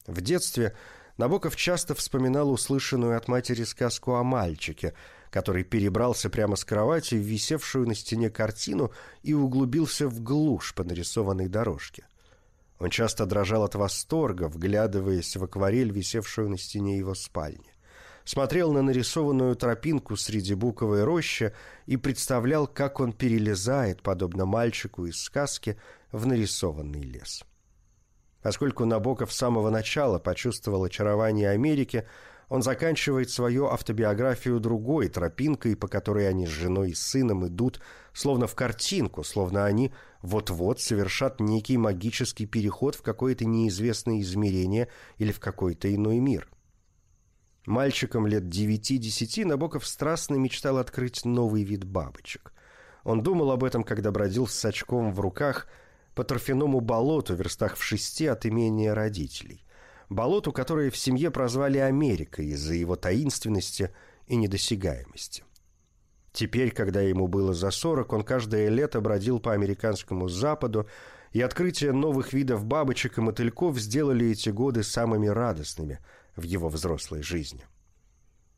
В 0.05 0.21
детстве 0.21 0.75
Набоков 1.17 1.55
часто 1.55 1.95
вспоминал 1.95 2.51
услышанную 2.51 3.17
от 3.17 3.27
матери 3.27 3.63
сказку 3.63 4.13
о 4.13 4.23
мальчике, 4.23 4.93
который 5.31 5.63
перебрался 5.63 6.29
прямо 6.29 6.55
с 6.55 6.63
кровати 6.63 7.15
в 7.15 7.25
висевшую 7.25 7.87
на 7.87 7.95
стене 7.95 8.29
картину 8.29 8.91
и 9.23 9.33
углубился 9.33 10.07
в 10.07 10.21
глушь 10.21 10.75
по 10.75 10.83
нарисованной 10.83 11.47
дорожке– 11.47 12.05
он 12.79 12.89
часто 12.89 13.25
дрожал 13.25 13.63
от 13.63 13.75
восторга, 13.75 14.47
вглядываясь 14.47 15.35
в 15.35 15.43
акварель, 15.43 15.91
висевшую 15.91 16.49
на 16.49 16.57
стене 16.57 16.97
его 16.97 17.15
спальни. 17.15 17.73
Смотрел 18.23 18.73
на 18.73 18.81
нарисованную 18.81 19.55
тропинку 19.55 20.17
среди 20.17 20.53
буковой 20.53 21.03
рощи 21.03 21.53
и 21.85 21.95
представлял, 21.95 22.67
как 22.67 22.99
он 22.99 23.13
перелезает, 23.13 24.01
подобно 24.01 24.45
мальчику 24.45 25.05
из 25.05 25.21
сказки, 25.21 25.77
в 26.11 26.25
нарисованный 26.25 27.01
лес. 27.01 27.43
Поскольку 28.41 28.85
Набоков 28.85 29.33
с 29.33 29.37
самого 29.37 29.69
начала 29.69 30.19
почувствовал 30.19 30.83
очарование 30.83 31.49
Америки, 31.49 32.05
он 32.49 32.61
заканчивает 32.61 33.29
свою 33.29 33.67
автобиографию 33.67 34.59
другой 34.59 35.09
тропинкой, 35.09 35.75
по 35.75 35.87
которой 35.87 36.29
они 36.29 36.47
с 36.47 36.49
женой 36.49 36.91
и 36.91 36.95
сыном 36.95 37.45
идут, 37.47 37.81
словно 38.13 38.47
в 38.47 38.55
картинку, 38.55 39.23
словно 39.23 39.65
они 39.65 39.91
вот-вот 40.21 40.79
совершат 40.79 41.39
некий 41.41 41.77
магический 41.77 42.45
переход 42.45 42.95
в 42.95 43.01
какое-то 43.01 43.45
неизвестное 43.45 44.21
измерение 44.21 44.87
или 45.17 45.31
в 45.31 45.39
какой-то 45.39 45.93
иной 45.93 46.19
мир. 46.19 46.49
Мальчиком 47.65 48.25
лет 48.25 48.47
девяти-десяти 48.47 49.43
Набоков 49.43 49.85
страстно 49.85 50.35
мечтал 50.35 50.77
открыть 50.77 51.25
новый 51.25 51.63
вид 51.63 51.83
бабочек. 51.83 52.53
Он 53.03 53.21
думал 53.21 53.51
об 53.51 53.65
этом, 53.65 53.83
когда 53.83 54.09
бродил 54.11 54.47
с 54.47 54.63
очком 54.63 55.11
в 55.11 55.19
руках 55.19 55.67
по 56.15 56.23
торфяному 56.23 56.79
болоту 56.79 57.35
в 57.35 57.37
верстах 57.37 57.75
в 57.75 57.83
шести 57.83 58.25
от 58.25 58.45
имения 58.45 58.93
родителей. 58.93 59.65
Болоту, 60.09 60.51
которое 60.51 60.89
в 60.89 60.97
семье 60.97 61.31
прозвали 61.31 61.77
Америкой 61.77 62.47
из-за 62.47 62.73
его 62.73 62.95
таинственности 62.95 63.91
и 64.27 64.35
недосягаемости. 64.35 65.43
Теперь, 66.31 66.71
когда 66.71 67.01
ему 67.01 67.27
было 67.27 67.53
за 67.53 67.71
сорок, 67.71 68.13
он 68.13 68.23
каждое 68.23 68.69
лето 68.69 69.01
бродил 69.01 69.39
по 69.39 69.53
американскому 69.53 70.29
западу, 70.29 70.87
и 71.31 71.41
открытие 71.41 71.91
новых 71.91 72.31
видов 72.33 72.63
бабочек 72.63 73.17
и 73.17 73.21
мотыльков 73.21 73.77
сделали 73.79 74.29
эти 74.29 74.49
годы 74.49 74.83
самыми 74.83 75.27
радостными 75.27 75.99
в 76.35 76.43
его 76.43 76.69
взрослой 76.69 77.21
жизни. 77.21 77.65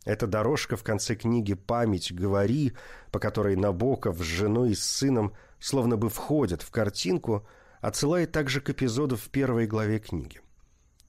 Эта 0.05 0.27
дорожка 0.27 0.77
в 0.77 0.83
конце 0.83 1.15
книги 1.15 1.53
«Память, 1.53 2.13
говори», 2.13 2.73
по 3.11 3.19
которой 3.19 3.55
Набоков 3.55 4.17
с 4.19 4.23
женой 4.23 4.71
и 4.71 4.75
с 4.75 4.83
сыном 4.83 5.33
словно 5.59 5.97
бы 5.97 6.09
входят 6.09 6.61
в 6.61 6.71
картинку, 6.71 7.47
отсылает 7.81 8.31
также 8.31 8.61
к 8.61 8.69
эпизоду 8.69 9.17
в 9.17 9.29
первой 9.29 9.67
главе 9.67 9.99
книги. 9.99 10.41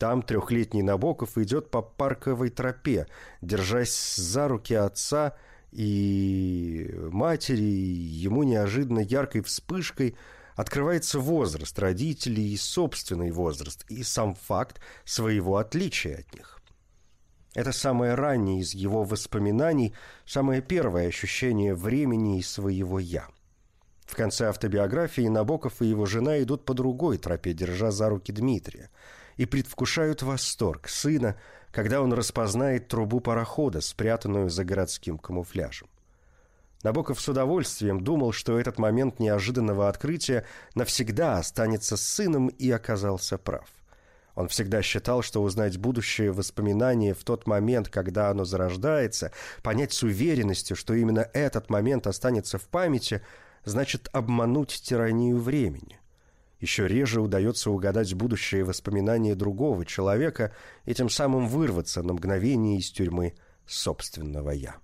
Там 0.00 0.23
трехлетний 0.23 0.80
Набоков 0.80 1.37
идет 1.37 1.71
по 1.71 1.83
парковой 1.83 2.49
тропе, 2.49 3.07
держась 3.42 4.16
за 4.16 4.49
руки 4.49 4.73
отца 4.73 5.37
и 5.73 6.90
матери, 7.12 7.61
ему 7.61 8.42
неожиданно 8.45 9.00
яркой 9.00 9.42
вспышкой 9.42 10.16
открывается 10.57 11.19
возраст 11.21 11.78
родителей 11.78 12.50
и 12.50 12.57
собственный 12.57 13.30
возраст, 13.30 13.85
и 13.90 14.02
сам 14.02 14.35
факт 14.35 14.80
своего 15.04 15.59
отличия 15.59 16.21
от 16.21 16.35
них. 16.35 16.62
Это 17.54 17.73
самое 17.73 18.14
раннее 18.14 18.61
из 18.61 18.73
его 18.73 19.04
воспоминаний, 19.04 19.92
самое 20.25 20.62
первое 20.62 21.09
ощущение 21.09 21.75
времени 21.75 22.38
и 22.38 22.42
своего 22.42 22.99
«я». 22.99 23.28
В 24.07 24.16
конце 24.16 24.49
автобиографии 24.49 25.28
Набоков 25.28 25.83
и 25.83 25.87
его 25.87 26.07
жена 26.07 26.42
идут 26.42 26.64
по 26.64 26.73
другой 26.73 27.19
тропе, 27.19 27.52
держа 27.52 27.90
за 27.90 28.09
руки 28.09 28.33
Дмитрия, 28.33 28.88
и 29.40 29.47
предвкушают 29.47 30.20
восторг 30.20 30.87
сына, 30.87 31.35
когда 31.70 32.02
он 32.02 32.12
распознает 32.12 32.88
трубу 32.88 33.20
парохода, 33.20 33.80
спрятанную 33.80 34.50
за 34.50 34.64
городским 34.64 35.16
камуфляжем. 35.16 35.88
Набоков 36.82 37.18
с 37.23 37.26
удовольствием 37.26 38.04
думал, 38.04 38.32
что 38.32 38.61
этот 38.61 38.78
момент 38.78 39.18
неожиданного 39.18 39.88
открытия 39.88 40.44
навсегда 40.75 41.38
останется 41.38 41.97
с 41.97 42.02
сыном 42.02 42.49
и 42.49 42.70
оказался 42.70 43.38
прав. 43.38 43.66
Он 44.35 44.47
всегда 44.49 44.82
считал, 44.82 45.23
что 45.23 45.42
узнать 45.42 45.78
будущее 45.78 46.32
воспоминание 46.32 47.14
в 47.14 47.25
тот 47.25 47.47
момент, 47.47 47.88
когда 47.88 48.28
оно 48.28 48.44
зарождается, 48.44 49.32
понять 49.62 49.94
с 49.94 50.02
уверенностью, 50.02 50.76
что 50.76 50.92
именно 50.92 51.26
этот 51.32 51.70
момент 51.70 52.06
останется 52.06 52.59
в 52.59 52.68
памяти, 52.68 53.23
значит 53.64 54.11
обмануть 54.12 54.82
тиранию 54.82 55.38
времени. 55.38 56.00
Еще 56.61 56.87
реже 56.87 57.23
удается 57.23 57.71
угадать 57.71 58.12
будущее 58.14 58.64
воспоминание 58.64 59.35
другого 59.35 59.87
человека 59.87 60.55
и 60.85 60.93
тем 60.93 61.09
самым 61.09 61.49
вырваться 61.49 62.02
на 62.02 62.12
мгновение 62.12 62.79
из 62.79 62.90
тюрьмы 62.90 63.35
собственного 63.67 64.50
«я». 64.50 64.76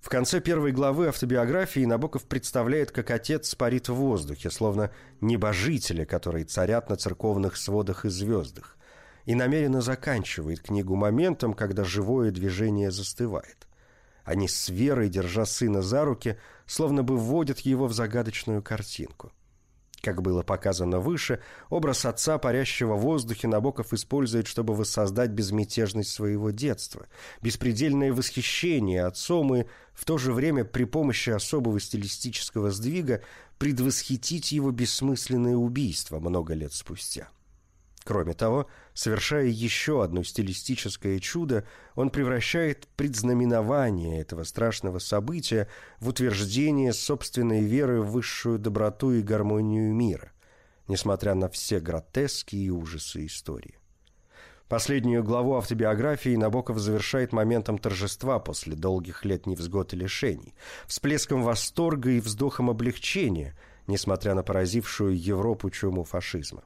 В 0.00 0.08
конце 0.08 0.40
первой 0.40 0.72
главы 0.72 1.08
автобиографии 1.08 1.84
Набоков 1.84 2.24
представляет, 2.24 2.90
как 2.90 3.10
отец 3.10 3.54
парит 3.54 3.88
в 3.88 3.94
воздухе, 3.94 4.50
словно 4.50 4.90
небожители, 5.20 6.04
которые 6.04 6.44
царят 6.44 6.90
на 6.90 6.96
церковных 6.96 7.56
сводах 7.56 8.04
и 8.04 8.10
звездах, 8.10 8.76
и 9.24 9.34
намеренно 9.34 9.80
заканчивает 9.80 10.60
книгу 10.60 10.94
моментом, 10.94 11.54
когда 11.54 11.84
живое 11.84 12.30
движение 12.30 12.90
застывает. 12.90 13.66
Они 14.24 14.46
с 14.46 14.68
верой, 14.68 15.08
держа 15.08 15.46
сына 15.46 15.80
за 15.80 16.04
руки, 16.04 16.38
словно 16.66 17.02
бы 17.02 17.16
вводят 17.16 17.60
его 17.60 17.86
в 17.86 17.94
загадочную 17.94 18.62
картинку– 18.62 19.32
как 20.04 20.20
было 20.22 20.42
показано 20.42 21.00
выше, 21.00 21.40
образ 21.70 22.04
отца, 22.04 22.38
парящего 22.38 22.94
в 22.94 23.00
воздухе, 23.00 23.48
Набоков 23.48 23.92
использует, 23.92 24.46
чтобы 24.46 24.74
воссоздать 24.74 25.30
безмятежность 25.30 26.10
своего 26.10 26.50
детства, 26.50 27.06
беспредельное 27.40 28.12
восхищение 28.12 29.04
отцом 29.06 29.54
и 29.54 29.64
в 29.94 30.04
то 30.04 30.18
же 30.18 30.32
время 30.32 30.64
при 30.64 30.84
помощи 30.84 31.30
особого 31.30 31.80
стилистического 31.80 32.70
сдвига 32.70 33.22
предвосхитить 33.58 34.52
его 34.52 34.70
бессмысленное 34.70 35.56
убийство 35.56 36.20
много 36.20 36.52
лет 36.54 36.72
спустя. 36.72 37.28
Кроме 38.04 38.34
того, 38.34 38.66
совершая 38.92 39.46
еще 39.46 40.04
одно 40.04 40.22
стилистическое 40.22 41.18
чудо, 41.20 41.66
он 41.94 42.10
превращает 42.10 42.86
предзнаменование 42.96 44.20
этого 44.20 44.44
страшного 44.44 44.98
события 44.98 45.68
в 46.00 46.08
утверждение 46.08 46.92
собственной 46.92 47.62
веры 47.64 48.02
в 48.02 48.10
высшую 48.10 48.58
доброту 48.58 49.12
и 49.12 49.22
гармонию 49.22 49.94
мира, 49.94 50.32
несмотря 50.86 51.34
на 51.34 51.48
все 51.48 51.80
гротески 51.80 52.56
и 52.56 52.68
ужасы 52.68 53.24
истории. 53.24 53.78
Последнюю 54.68 55.24
главу 55.24 55.56
автобиографии 55.56 56.36
Набоков 56.36 56.78
завершает 56.80 57.32
моментом 57.32 57.78
торжества 57.78 58.38
после 58.38 58.74
долгих 58.76 59.24
лет 59.24 59.46
невзгод 59.46 59.94
и 59.94 59.96
лишений, 59.96 60.54
всплеском 60.86 61.42
восторга 61.42 62.10
и 62.10 62.20
вздохом 62.20 62.68
облегчения, 62.68 63.56
несмотря 63.86 64.34
на 64.34 64.42
поразившую 64.42 65.18
Европу 65.18 65.70
чуму 65.70 66.04
фашизма 66.04 66.64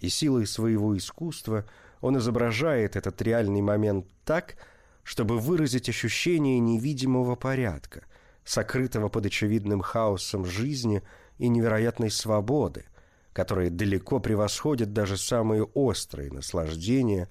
и 0.00 0.08
силой 0.08 0.46
своего 0.46 0.96
искусства 0.96 1.64
он 2.00 2.18
изображает 2.18 2.96
этот 2.96 3.20
реальный 3.22 3.60
момент 3.60 4.06
так, 4.24 4.56
чтобы 5.02 5.38
выразить 5.38 5.88
ощущение 5.88 6.58
невидимого 6.58 7.36
порядка, 7.36 8.04
сокрытого 8.44 9.08
под 9.08 9.26
очевидным 9.26 9.80
хаосом 9.80 10.44
жизни 10.44 11.02
и 11.38 11.48
невероятной 11.48 12.10
свободы, 12.10 12.84
которые 13.32 13.70
далеко 13.70 14.18
превосходят 14.20 14.92
даже 14.92 15.16
самые 15.16 15.64
острые 15.64 16.30
наслаждения, 16.30 17.28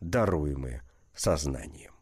даруемые 0.00 0.82
сознанием. 1.14 1.92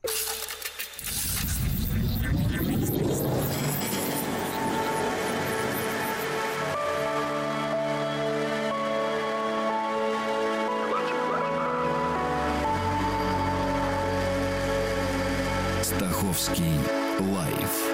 Стаховский 16.40 16.72
лайф 17.34 17.92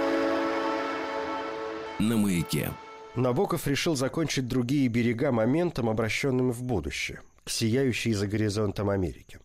на 1.98 2.16
маяке. 2.16 2.70
Набоков 3.16 3.66
решил 3.66 3.96
закончить 3.96 4.46
другие 4.46 4.86
берега 4.86 5.32
моментом, 5.32 5.88
обращенным 5.88 6.52
в 6.52 6.62
будущее, 6.62 7.22
к 7.42 7.50
сияющей 7.50 8.12
за 8.12 8.28
горизонтом 8.28 8.90
Америке. 8.90 9.40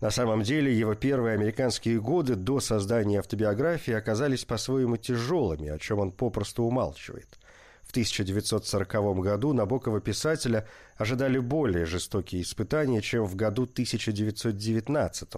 На 0.00 0.10
самом 0.10 0.42
деле, 0.42 0.70
его 0.70 0.94
первые 0.94 1.32
американские 1.32 1.98
годы 1.98 2.34
до 2.34 2.60
создания 2.60 3.20
автобиографии 3.20 3.94
оказались 3.94 4.44
по-своему 4.44 4.98
тяжелыми, 4.98 5.70
о 5.70 5.78
чем 5.78 6.00
он 6.00 6.12
попросту 6.12 6.64
умалчивает. 6.64 7.38
В 7.86 7.90
1940 7.90 9.20
году 9.20 9.52
Набокова 9.52 10.00
писателя 10.00 10.66
ожидали 10.96 11.38
более 11.38 11.86
жестокие 11.86 12.42
испытания, 12.42 13.00
чем 13.00 13.24
в 13.24 13.36
году 13.36 13.62
1919, 13.62 15.28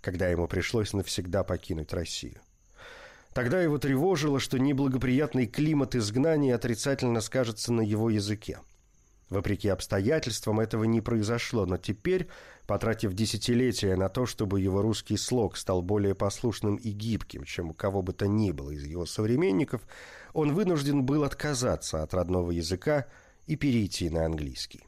когда 0.00 0.28
ему 0.28 0.46
пришлось 0.46 0.92
навсегда 0.92 1.44
покинуть 1.44 1.92
Россию. 1.92 2.40
Тогда 3.34 3.60
его 3.60 3.76
тревожило, 3.76 4.40
что 4.40 4.58
неблагоприятный 4.58 5.46
климат 5.46 5.94
изгнания 5.94 6.54
отрицательно 6.54 7.20
скажется 7.20 7.70
на 7.72 7.82
его 7.82 8.08
языке. 8.08 8.60
Вопреки 9.28 9.68
обстоятельствам 9.68 10.60
этого 10.60 10.84
не 10.84 11.00
произошло, 11.00 11.66
но 11.66 11.78
теперь, 11.78 12.28
потратив 12.66 13.12
десятилетия 13.12 13.96
на 13.96 14.08
то, 14.08 14.24
чтобы 14.24 14.60
его 14.60 14.82
русский 14.82 15.16
слог 15.16 15.56
стал 15.56 15.82
более 15.82 16.14
послушным 16.14 16.76
и 16.76 16.90
гибким, 16.90 17.44
чем 17.44 17.70
у 17.70 17.74
кого 17.74 18.02
бы 18.02 18.12
то 18.12 18.28
ни 18.28 18.52
было 18.52 18.70
из 18.70 18.84
его 18.84 19.04
современников, 19.04 19.82
он 20.32 20.54
вынужден 20.54 21.04
был 21.04 21.24
отказаться 21.24 22.04
от 22.04 22.14
родного 22.14 22.52
языка 22.52 23.06
и 23.46 23.56
перейти 23.56 24.10
на 24.10 24.26
английский. 24.26 24.84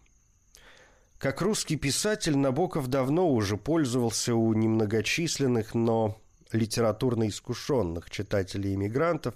Как 1.19 1.41
русский 1.41 1.75
писатель 1.75 2.37
Набоков 2.37 2.87
давно 2.87 3.29
уже 3.29 3.57
пользовался 3.57 4.37
у 4.37 4.55
немногочисленных, 4.55 5.75
но 5.75 6.17
литературно 6.53 7.27
искушенных 7.27 8.09
читателей-иммигрантов 8.09 9.35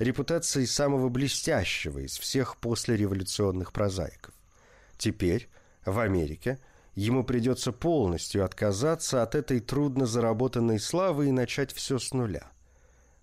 репутацией 0.00 0.66
самого 0.66 1.10
блестящего 1.10 1.98
из 1.98 2.18
всех 2.18 2.56
послереволюционных 2.56 3.72
прозаиков. 3.72 4.34
Теперь, 4.96 5.48
в 5.84 5.98
Америке, 5.98 6.58
ему 6.94 7.22
придется 7.22 7.70
полностью 7.70 8.44
отказаться 8.44 9.22
от 9.22 9.34
этой 9.34 9.60
трудно 9.60 10.06
заработанной 10.06 10.80
славы 10.80 11.28
и 11.28 11.32
начать 11.32 11.72
все 11.72 11.98
с 11.98 12.12
нуля. 12.12 12.50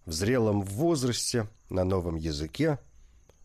В 0.06 0.14
зрелом 0.14 0.62
возрасте, 0.62 1.48
на 1.70 1.84
новом 1.84 2.16
языке, 2.16 2.80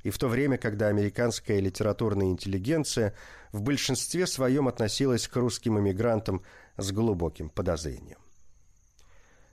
и 0.05 0.11
в 0.11 0.19
то 0.19 0.29
время, 0.29 0.59
когда 0.59 0.89
американская 0.89 1.59
литературная 1.59 2.27
интеллигенция 2.27 3.15
в 3.51 3.63
большинстве 3.63 4.27
своем 4.27 4.69
относилась 4.69 5.27
к 5.27 5.35
русским 5.37 5.79
эмигрантам 5.79 6.43
с 6.77 6.93
глубоким 6.93 7.49
подозрением. 7.49 8.22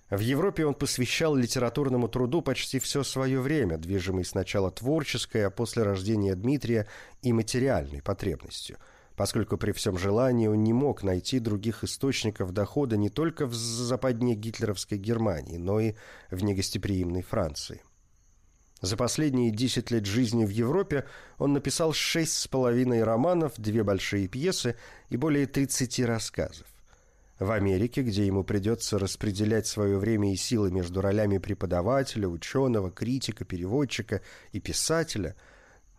В 0.10 0.20
Европе 0.20 0.66
он 0.66 0.74
посвящал 0.74 1.36
литературному 1.36 2.08
труду 2.08 2.42
почти 2.42 2.80
все 2.80 3.04
свое 3.04 3.40
время, 3.40 3.78
движимый 3.78 4.26
сначала 4.26 4.72
творческой, 4.72 5.46
а 5.46 5.52
после 5.52 5.84
рождения 5.84 6.36
Дмитрия 6.36 6.88
и 7.22 7.34
материальной 7.34 8.02
потребностью– 8.02 8.78
поскольку 9.20 9.58
при 9.58 9.74
всем 9.74 9.98
желании 9.98 10.48
он 10.48 10.64
не 10.64 10.72
мог 10.72 11.04
найти 11.04 11.40
других 11.40 11.84
источников 11.84 12.54
дохода 12.54 12.96
не 12.96 13.10
только 13.10 13.48
в 13.48 13.54
западне 13.54 14.34
гитлеровской 14.34 14.98
Германии, 14.98 15.58
но 15.58 15.82
и 15.82 15.96
в 16.32 16.42
негостеприимной 16.42 17.22
Франции. 17.22 17.82
За 18.80 18.96
последние 18.96 19.52
10 19.52 19.92
лет 19.92 20.06
жизни 20.06 20.46
в 20.46 20.50
Европе 20.52 21.04
он 21.38 21.52
написал 21.52 21.92
шесть 21.92 22.38
с 22.38 22.48
половиной 22.48 23.04
романов, 23.04 23.56
две 23.58 23.84
большие 23.84 24.30
пьесы 24.30 24.78
и 25.10 25.18
более 25.18 25.48
30 25.48 26.00
рассказов. 26.06 26.68
В 27.40 27.52
Америке, 27.52 28.02
где 28.02 28.26
ему 28.26 28.44
придется 28.44 29.00
распределять 29.00 29.66
свое 29.66 29.98
время 29.98 30.34
и 30.34 30.36
силы 30.36 30.72
между 30.72 31.00
ролями 31.00 31.38
преподавателя, 31.38 32.28
ученого, 32.28 32.92
критика, 32.92 33.46
переводчика 33.46 34.22
и 34.52 34.60
писателя, 34.60 35.38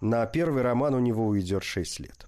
на 0.02 0.26
первый 0.26 0.62
роман 0.62 0.94
у 0.94 1.00
него 1.00 1.26
уйдет 1.26 1.62
шесть 1.62 1.98
лет. 1.98 2.26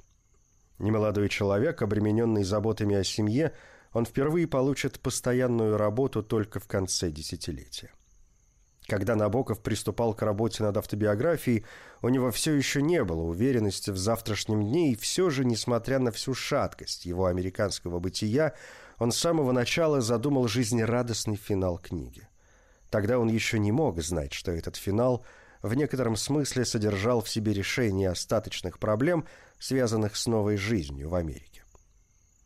Немолодой 0.79 1.29
человек, 1.29 1.83
обремененный 1.83 2.43
заботами 2.43 2.97
о 2.97 3.05
семье, 3.05 3.53
он 3.93 4.07
впервые 4.07 4.47
получит 4.47 4.99
постоянную 4.99 5.77
работу 5.77 6.23
только 6.23 6.59
в 6.59 6.67
конце 6.67 7.11
десятилетия. 7.11 7.91
Когда 8.89 9.15
Набоков 9.15 9.61
приступал 9.61 10.13
к 10.13 10.23
работе 10.23 10.63
над 10.63 10.77
автобиографией, 10.77 11.65
у 12.01 12.09
него 12.09 12.31
все 12.33 12.55
еще 12.55 12.83
не 12.83 13.05
было 13.05 13.23
уверенности 13.23 13.91
в 13.91 13.97
завтрашнем 13.97 14.65
дне, 14.65 14.93
и 14.93 14.97
все 14.97 15.31
же, 15.31 15.45
несмотря 15.45 15.99
на 15.99 16.11
всю 16.11 16.35
шаткость 16.35 17.05
его 17.05 17.27
американского 17.27 18.01
бытия, 18.01 18.55
он 19.03 19.11
с 19.11 19.19
самого 19.19 19.51
начала 19.51 20.01
задумал 20.01 20.47
жизнерадостный 20.47 21.35
финал 21.35 21.77
книги. 21.77 22.29
Тогда 22.89 23.19
он 23.19 23.29
еще 23.29 23.59
не 23.59 23.73
мог 23.73 24.01
знать, 24.01 24.33
что 24.33 24.53
этот 24.53 24.77
финал 24.77 25.25
в 25.61 25.75
некотором 25.75 26.15
смысле 26.15 26.65
содержал 26.65 27.21
в 27.21 27.29
себе 27.29 27.53
решение 27.53 28.11
остаточных 28.11 28.79
проблем, 28.79 29.27
связанных 29.59 30.15
с 30.15 30.29
новой 30.29 30.57
жизнью 30.57 31.09
в 31.09 31.17
Америке. 31.17 31.65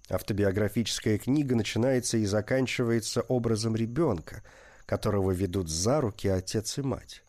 Автобиографическая 0.09 1.19
книга 1.19 1.55
начинается 1.55 2.17
и 2.17 2.25
заканчивается 2.25 3.21
образом 3.21 3.77
ребенка, 3.77 4.43
которого 4.87 5.33
ведут 5.33 5.69
за 5.69 6.01
руки 6.01 6.27
отец 6.27 6.79
и 6.79 6.83
мать. 6.83 7.23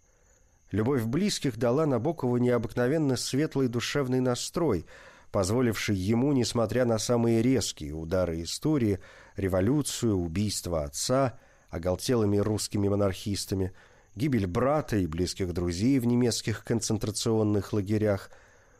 Любовь 0.71 1.03
близких 1.03 1.57
дала 1.57 1.85
Набокову 1.85 2.37
необыкновенно 2.37 3.17
светлый 3.17 3.67
душевный 3.67 4.21
настрой– 4.21 4.85
позволивший 5.31 5.95
ему, 5.95 6.33
несмотря 6.33 6.85
на 6.85 6.97
самые 6.97 7.41
резкие 7.41 7.93
удары 7.93 8.41
истории, 8.43 8.99
революцию, 9.35 10.17
убийство 10.17 10.83
отца, 10.83 11.39
оголтелыми 11.69 12.37
русскими 12.37 12.87
монархистами, 12.87 13.73
гибель 14.15 14.47
брата 14.47 14.97
и 14.97 15.05
близких 15.05 15.53
друзей 15.53 15.99
в 15.99 16.05
немецких 16.05 16.63
концентрационных 16.63 17.73
лагерях, 17.73 18.31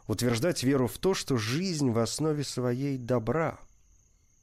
утверждать 0.07 0.63
веру 0.63 0.87
в 0.87 0.97
то, 0.97 1.13
что 1.13 1.37
жизнь 1.37 1.91
в 1.91 1.99
основе 1.99 2.43
своей 2.43 2.97
добра. 2.97 3.59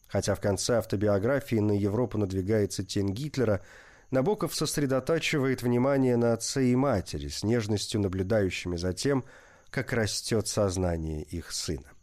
Хотя 0.07 0.35
в 0.35 0.41
конце 0.41 0.79
автобиографии 0.79 1.57
на 1.57 1.73
Европу 1.73 2.19
надвигается 2.19 2.85
тень 2.85 3.13
Гитлера, 3.13 3.63
Набоков 4.11 4.55
сосредотачивает 4.55 5.63
внимание 5.63 6.17
на 6.17 6.35
отце 6.35 6.67
и 6.67 6.77
матери, 6.77 7.27
с 7.27 7.43
нежностью 7.43 8.01
наблюдающими 8.01 8.77
за 8.77 8.93
тем, 8.93 9.25
как 9.71 9.93
растет 9.93 10.47
сознание 10.47 11.23
их 11.25 11.51
сына. 11.51 11.94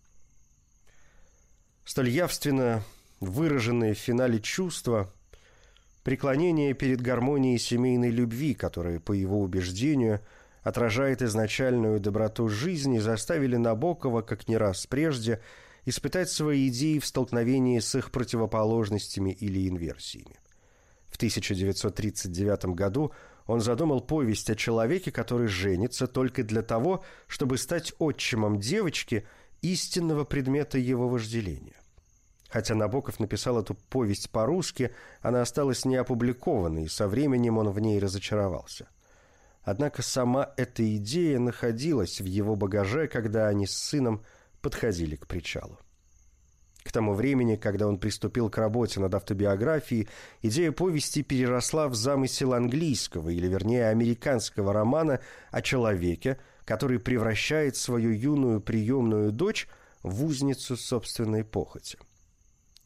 Столь 1.92 2.08
явственно 2.08 2.86
выраженные 3.20 3.96
в 3.96 3.98
финале 3.98 4.40
чувства, 4.40 5.12
преклонение 6.04 6.74
перед 6.74 7.02
гармонией 7.02 7.60
семейной 7.60 8.12
любви, 8.12 8.54
которая, 8.54 9.02
по 9.02 9.12
его 9.12 9.42
убеждению, 9.42 10.22
отражает 10.64 11.22
изначальную 11.22 12.00
доброту 12.00 12.48
жизни, 12.48 13.00
заставили 13.00 13.58
Набокова, 13.58 14.22
как 14.22 14.48
не 14.48 14.56
раз 14.56 14.88
прежде, 14.88 15.42
испытать 15.84 16.30
свои 16.30 16.70
идеи 16.70 16.98
в 16.98 17.06
столкновении 17.06 17.80
с 17.80 17.94
их 17.94 18.12
противоположностями 18.12 19.32
или 19.32 19.68
инверсиями. 19.68 20.40
В 21.10 21.18
1939 21.18 22.68
году 22.68 23.12
он 23.48 23.60
задумал 23.60 24.00
повесть 24.00 24.50
о 24.50 24.56
человеке, 24.56 25.12
который 25.12 25.48
женится 25.48 26.08
только 26.08 26.44
для 26.44 26.62
того, 26.62 27.04
чтобы 27.28 27.58
стать 27.58 27.92
отчимом 28.00 28.62
девочки– 28.62 29.26
истинного 29.62 30.24
предмета 30.26 30.78
его 30.78 31.08
вожделения. 31.08 31.76
Хотя 32.52 32.76
Набоков 32.76 33.20
написал 33.22 33.60
эту 33.60 33.76
повесть 33.76 34.30
по-русски, 34.30 34.92
она 35.22 35.42
осталась 35.42 35.86
неопубликованной, 35.86 36.84
и 36.84 36.90
со 36.90 37.08
временем 37.08 37.58
он 37.58 37.70
в 37.70 37.80
ней 37.80 37.98
разочаровался. 37.98 38.90
Однако 39.64 40.02
сама 40.02 40.52
эта 40.58 40.98
идея 40.98 41.40
находилась 41.40 42.20
в 42.20 42.26
его 42.26 42.58
багаже, 42.58 43.08
когда 43.08 43.48
они 43.48 43.68
с 43.68 43.78
сыном 43.78 44.26
подходили 44.62 45.16
к 45.16 45.28
причалу. 45.28 45.80
К 46.84 46.92
тому 46.92 47.14
времени, 47.14 47.56
когда 47.56 47.88
он 47.88 48.00
приступил 48.00 48.50
к 48.50 48.58
работе 48.58 49.00
над 49.00 49.14
автобиографией, 49.14 50.10
идея 50.42 50.74
повести 50.74 51.22
переросла 51.22 51.88
в 51.88 51.96
замысел 51.96 52.54
английского, 52.54 53.30
или 53.30 53.48
вернее 53.48 53.88
американского 53.88 54.74
романа 54.74 55.22
о 55.52 55.62
человеке, 55.62 56.38
который 56.66 57.00
превращает 57.00 57.78
свою 57.78 58.12
юную 58.12 58.60
приемную 58.60 59.32
дочь 59.32 59.70
в 60.04 60.26
узницу 60.26 60.76
собственной 60.76 61.46
похоти. 61.46 61.98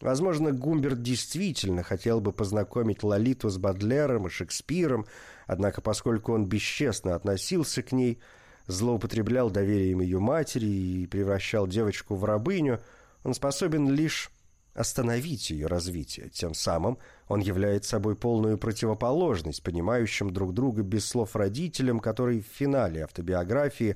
Возможно, 0.02 0.52
Гумберт 0.52 1.02
действительно 1.02 1.82
хотел 1.82 2.20
бы 2.20 2.34
познакомить 2.34 3.04
Лолиту 3.04 3.50
с 3.50 3.58
Бадлером 3.58 4.28
и 4.28 4.30
Шекспиром, 4.30 5.06
однако 5.48 5.82
поскольку 5.82 6.34
он 6.34 6.46
бесчестно 6.48 7.16
относился 7.16 7.82
к 7.82 7.92
ней, 7.92 8.20
злоупотреблял 8.68 9.50
доверием 9.50 10.02
ее 10.02 10.20
матери 10.20 10.66
и 10.66 11.08
превращал 11.08 11.68
девочку 11.68 12.16
в 12.16 12.26
рабыню, 12.26 12.82
он 13.24 13.34
способен 13.34 13.90
лишь 13.90 14.32
остановить 14.74 15.50
ее 15.50 15.68
развитие. 15.68 16.30
Тем 16.30 16.54
самым 16.54 16.98
он 17.28 17.40
является 17.40 17.92
собой 17.92 18.16
полную 18.16 18.58
противоположность 18.58 19.64
понимающим 19.64 20.32
друг 20.32 20.54
друга 20.54 20.84
без 20.84 21.08
слов 21.08 21.36
родителям, 21.36 22.00
которые 22.00 22.42
в 22.42 22.48
финале 22.48 23.06
автобиографии, 23.06 23.96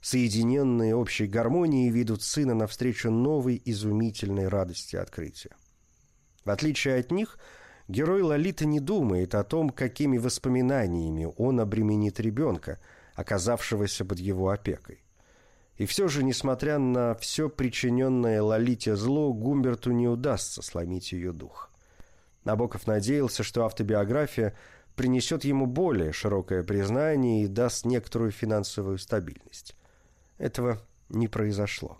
соединенные 0.00 0.94
общей 0.94 1.26
гармонией, 1.26 1.90
ведут 1.90 2.22
сына 2.22 2.54
навстречу 2.54 3.10
новой 3.10 3.60
изумительной 3.64 4.48
радости 4.48 4.96
открытия. 4.96 5.50
В 6.44 6.50
отличие 6.50 6.96
от 6.96 7.10
них, 7.10 7.38
герой 7.88 8.22
Лолиты 8.22 8.66
не 8.66 8.80
думает 8.80 9.34
о 9.34 9.44
том, 9.44 9.70
какими 9.70 10.18
воспоминаниями 10.18 11.32
он 11.36 11.60
обременит 11.60 12.18
ребенка, 12.20 12.78
оказавшегося 13.14 14.04
под 14.04 14.18
его 14.18 14.48
опекой. 14.48 15.04
И 15.76 15.86
все 15.86 16.08
же, 16.08 16.22
несмотря 16.22 16.78
на 16.78 17.14
все 17.14 17.48
причиненное 17.48 18.42
Лолите 18.42 18.96
зло, 18.96 19.32
Гумберту 19.32 19.92
не 19.92 20.08
удастся 20.08 20.62
сломить 20.62 21.12
ее 21.12 21.32
дух. 21.32 21.70
Набоков 22.44 22.86
надеялся, 22.86 23.42
что 23.42 23.64
автобиография 23.64 24.54
принесет 24.94 25.44
ему 25.44 25.66
более 25.66 26.12
широкое 26.12 26.62
признание 26.62 27.44
и 27.44 27.48
даст 27.48 27.84
некоторую 27.84 28.30
финансовую 28.30 28.98
стабильность. 28.98 29.74
Этого 30.40 30.80
не 31.08 31.28
произошло. 31.28 31.98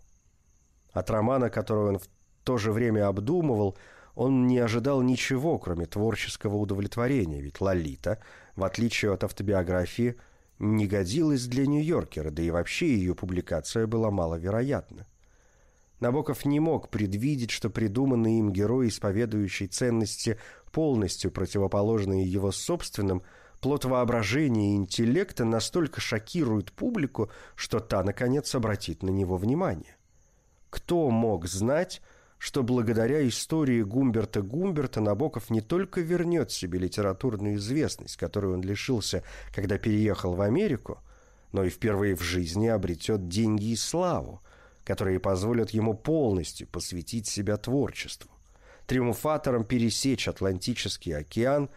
От 0.92 1.10
романа, 1.10 1.50
который 1.50 1.90
он 1.90 1.98
в 1.98 2.08
то 2.42 2.58
же 2.58 2.72
время 2.72 3.06
обдумывал, 3.06 3.76
он 4.16 4.48
не 4.48 4.58
ожидал 4.58 5.02
ничего, 5.02 5.58
кроме 5.58 5.86
творческого 5.86 6.56
удовлетворения, 6.56 7.40
ведь 7.40 7.60
«Лолита», 7.60 8.18
в 8.56 8.64
отличие 8.64 9.12
от 9.12 9.22
автобиографии,– 9.22 10.16
не 10.60 10.86
годилась 10.86 11.46
для 11.46 11.66
Нью-Йоркера, 11.66 12.30
да 12.30 12.42
и 12.42 12.50
вообще 12.50 12.94
ее 12.94 13.14
публикация 13.14 13.86
была 13.86 14.10
маловероятна. 14.10 15.06
Набоков 16.00 16.44
не 16.44 16.60
мог 16.60 16.90
предвидеть, 16.90 17.50
что 17.50 17.70
придуманный 17.70 18.38
им 18.38 18.52
герой, 18.52 18.88
исповедующий 18.88 19.66
ценности, 19.66 20.38
полностью 20.70 21.30
противоположные 21.30 22.24
его 22.24 22.52
собственным, 22.52 23.22
плод 23.60 23.84
воображения 23.84 24.72
и 24.72 24.76
интеллекта 24.76 25.44
настолько 25.44 26.00
шокирует 26.00 26.72
публику, 26.72 27.30
что 27.54 27.80
та, 27.80 28.02
наконец, 28.02 28.54
обратит 28.54 29.02
на 29.02 29.10
него 29.10 29.36
внимание. 29.36 29.96
Кто 30.70 31.10
мог 31.10 31.46
знать, 31.46 32.00
что 32.38 32.62
благодаря 32.62 33.26
истории 33.28 33.82
Гумберта 33.82 34.40
Гумберта 34.40 35.00
Набоков 35.00 35.50
не 35.50 35.60
только 35.60 36.00
вернет 36.00 36.50
себе 36.50 36.78
литературную 36.78 37.56
известность, 37.56 38.16
которую 38.16 38.54
он 38.54 38.62
лишился, 38.62 39.22
когда 39.54 39.76
переехал 39.76 40.34
в 40.34 40.40
Америку, 40.40 41.00
но 41.52 41.64
и 41.64 41.68
впервые 41.68 42.14
в 42.14 42.22
жизни 42.22 42.66
обретет 42.68 43.28
деньги 43.28 43.66
и 43.66 43.76
славу, 43.76 44.40
которые 44.84 45.20
позволят 45.20 45.70
ему 45.70 45.92
полностью 45.92 46.66
посвятить 46.66 47.28
себя 47.28 47.58
творчеству, 47.58 48.30
триумфатором 48.86 49.64
пересечь 49.64 50.26
Атлантический 50.26 51.14
океан, 51.14 51.68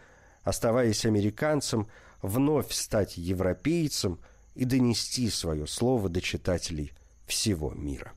оставаясь 0.44 1.06
американцем, 1.06 1.88
вновь 2.22 2.72
стать 2.72 3.16
европейцем 3.16 4.20
и 4.54 4.64
донести 4.64 5.28
свое 5.30 5.66
слово 5.66 6.08
до 6.08 6.20
читателей 6.20 6.92
всего 7.26 7.72
мира. 7.72 8.12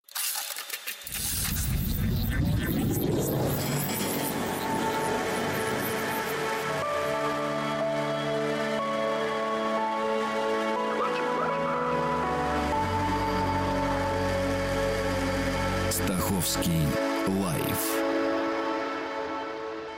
Стаховский 15.89 16.81
лайф 17.27 18.07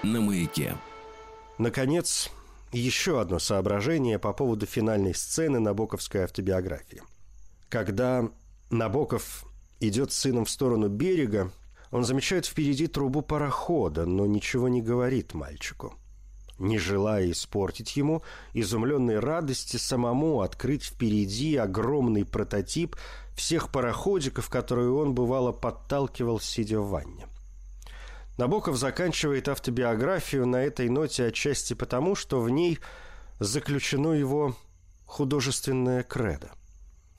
на 0.03 0.21
маяке. 0.21 0.75
Наконец, 1.59 2.29
еще 2.71 3.19
одно 3.19 3.37
соображение 3.37 4.17
по 4.17 4.31
поводу 4.31 4.65
финальной 4.65 5.13
сцены 5.13 5.59
Набоковской 5.59 6.23
автобиографии. 6.23 7.03
Когда 7.67 8.29
Набоков 8.69 9.45
идет 9.81 10.13
с 10.13 10.19
сыном 10.19 10.45
в 10.45 10.49
сторону 10.49 10.87
берега, 10.87 11.51
он 11.91 12.05
замечает 12.05 12.45
впереди 12.45 12.87
трубу 12.87 13.21
парохода, 13.21 14.05
но 14.05 14.25
ничего 14.25 14.69
не 14.69 14.81
говорит 14.81 15.33
мальчику. 15.33 15.95
Не 16.59 16.77
желая 16.77 17.29
испортить 17.29 17.97
ему, 17.97 18.23
изумленной 18.53 19.19
радости 19.19 19.75
самому 19.75 20.39
открыть 20.39 20.85
впереди 20.85 21.57
огромный 21.57 22.23
прототип 22.23 22.95
всех 23.35 23.69
пароходиков, 23.69 24.49
которые 24.49 24.91
он, 24.91 25.13
бывало, 25.13 25.51
подталкивал, 25.51 26.39
сидя 26.39 26.79
в 26.79 26.87
ванне. 26.87 27.27
Набоков 28.39 28.77
заканчивает 28.77 29.49
автобиографию 29.49 30.47
на 30.47 30.63
этой 30.63 30.87
ноте 30.87 31.25
отчасти 31.25 31.73
потому, 31.73 32.15
что 32.15 32.39
в 32.39 32.49
ней 32.49 32.79
заключено 33.41 34.13
его 34.13 34.55
художественное 35.05 36.03
кредо. 36.03 36.53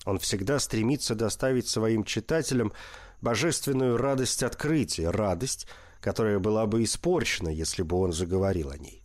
Он 0.06 0.18
всегда 0.18 0.58
стремится 0.58 1.14
доставить 1.14 1.68
своим 1.68 2.04
читателям 2.04 2.72
божественную 3.20 3.98
радость 3.98 4.42
открытия, 4.42 5.10
радость, 5.10 5.66
которая 6.00 6.38
была 6.38 6.64
бы 6.64 6.84
испорчена, 6.84 7.50
если 7.50 7.82
бы 7.82 7.98
он 7.98 8.14
заговорил 8.14 8.70
о 8.70 8.78
ней. 8.78 9.04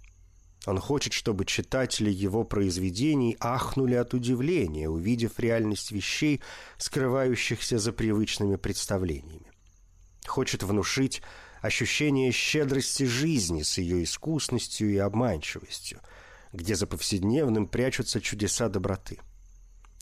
Он 0.66 0.80
хочет, 0.80 1.12
чтобы 1.12 1.44
читатели 1.44 2.10
его 2.10 2.46
произведений 2.46 3.36
ахнули 3.42 3.96
от 3.96 4.14
удивления, 4.14 4.88
увидев 4.88 5.38
реальность 5.38 5.92
вещей, 5.92 6.42
скрывающихся 6.78 7.78
за 7.78 7.92
привычными 7.92 8.56
представлениями. 8.56 9.52
Хочет 10.26 10.64
внушить 10.64 11.22
ощущение 11.66 12.32
щедрости 12.32 13.04
жизни 13.04 13.62
с 13.62 13.78
ее 13.78 14.04
искусностью 14.04 14.90
и 14.92 14.98
обманчивостью, 14.98 16.00
где 16.54 16.76
за 16.76 16.88
повседневным 16.88 17.68
прячутся 17.68 18.22
чудеса 18.22 18.70
доброты. 18.70 19.20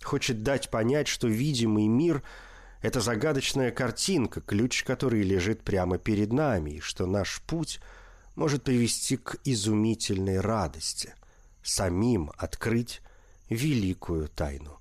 Хочет 0.04 0.43
дать 0.43 0.69
понять, 0.69 1.08
что 1.08 1.28
видимый 1.28 1.88
мир– 1.88 2.23
это 2.82 3.02
загадочная 3.02 3.71
картинка, 3.71 4.41
ключ 4.41 4.84
которой 4.84 5.23
лежит 5.23 5.63
прямо 5.63 5.97
перед 5.97 6.32
нами, 6.34 6.71
и 6.71 6.80
что 6.80 7.06
наш 7.06 7.41
путь– 7.41 7.80
может 8.36 8.63
привести 8.63 9.17
к 9.17 9.38
изумительной 9.43 10.39
радости, 10.39 11.13
самим 11.62 12.32
открыть 12.38 13.02
великую 13.49 14.28
тайну 14.28 14.80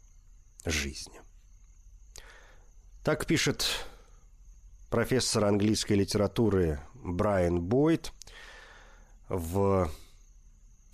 жизни. 0.65 1.21
Так 3.05 3.27
пишет 3.27 3.87
профессор 4.93 5.47
английской 5.47 5.95
литературы 5.95 6.79
Брайан 7.03 7.63
Бойд 7.63 8.13
в 9.31 9.91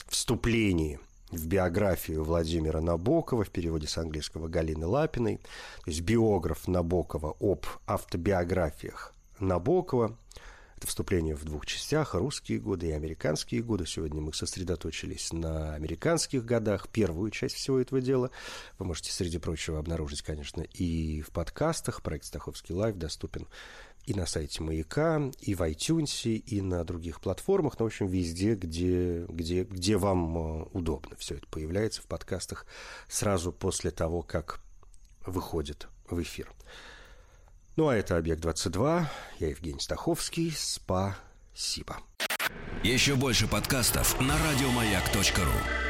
вступлении 0.07 1.01
в 1.33 1.49
биографию 1.49 2.23
Владимира 2.23 2.81
Набокова 2.81 3.43
в 3.43 3.51
переводе 3.51 3.89
с 3.89 3.99
английского 3.99 4.47
Галины 4.47 4.87
Лапиной, 4.87 5.39
то 5.39 5.91
есть 5.91 6.03
биограф 6.03 6.69
Набокова 6.69 7.35
об 7.41 7.67
автобиографиях 7.89 9.13
Набокова– 9.41 10.17
это 10.79 10.87
вступление 10.87 11.35
в 11.35 11.45
двух 11.45 11.67
частях, 11.67 12.15
русские 12.15 12.61
годы 12.61 12.87
и 12.87 12.93
американские 12.93 13.65
годы. 13.65 13.85
Сегодня 13.85 14.21
мы 14.21 14.33
сосредоточились 14.33 15.33
на 15.33 15.75
американских 15.75 16.45
годах, 16.45 16.89
первую 16.89 17.33
часть 17.33 17.57
всего 17.57 17.81
этого 17.81 18.01
дела. 18.01 18.31
Вы 18.79 18.87
можете, 18.87 19.11
среди 19.11 19.39
прочего, 19.39 19.81
обнаружить, 19.81 20.23
конечно, 20.23 20.61
и 20.61 21.21
в 21.23 21.31
подкастах. 21.31 22.01
Проект 22.01 22.27
«Стаховский 22.27 22.77
Live» 22.77 22.95
доступен 22.95 23.49
и 24.09 24.15
на 24.15 24.25
сайте 24.25 24.63
«Маяка», 24.63 25.21
и 25.39 25.55
в 25.55 25.61
iTunes, 25.61 26.31
и 26.31 26.63
на 26.63 26.83
других 26.83 27.21
платформах, 27.21 27.79
ну, 27.79 27.85
в 27.85 27.89
общем, 27.89 28.07
везде, 28.07 28.55
где, 28.55 29.27
где, 29.29 29.65
где 29.65 29.99
вам 29.99 30.39
э, 30.39 30.67
удобно. 30.73 31.15
Все 31.17 31.35
это 31.35 31.47
появляется 31.49 32.01
в 32.01 32.07
подкастах 32.07 32.65
сразу 33.07 33.53
после 33.53 33.91
того, 33.91 34.23
как 34.23 34.61
выходит 35.27 35.89
в 36.09 36.23
эфир. 36.23 36.51
Ну 37.77 37.89
а 37.89 37.97
это 37.97 38.17
«Объект-22». 38.17 39.05
Я 39.41 39.49
Евгений 39.49 39.81
Стаховский. 39.81 40.55
Спасибо. 40.57 41.99
Еще 42.83 43.15
больше 43.15 43.47
подкастов 43.47 44.19
на 44.23 44.39
радиомаяк.ру 44.39 45.88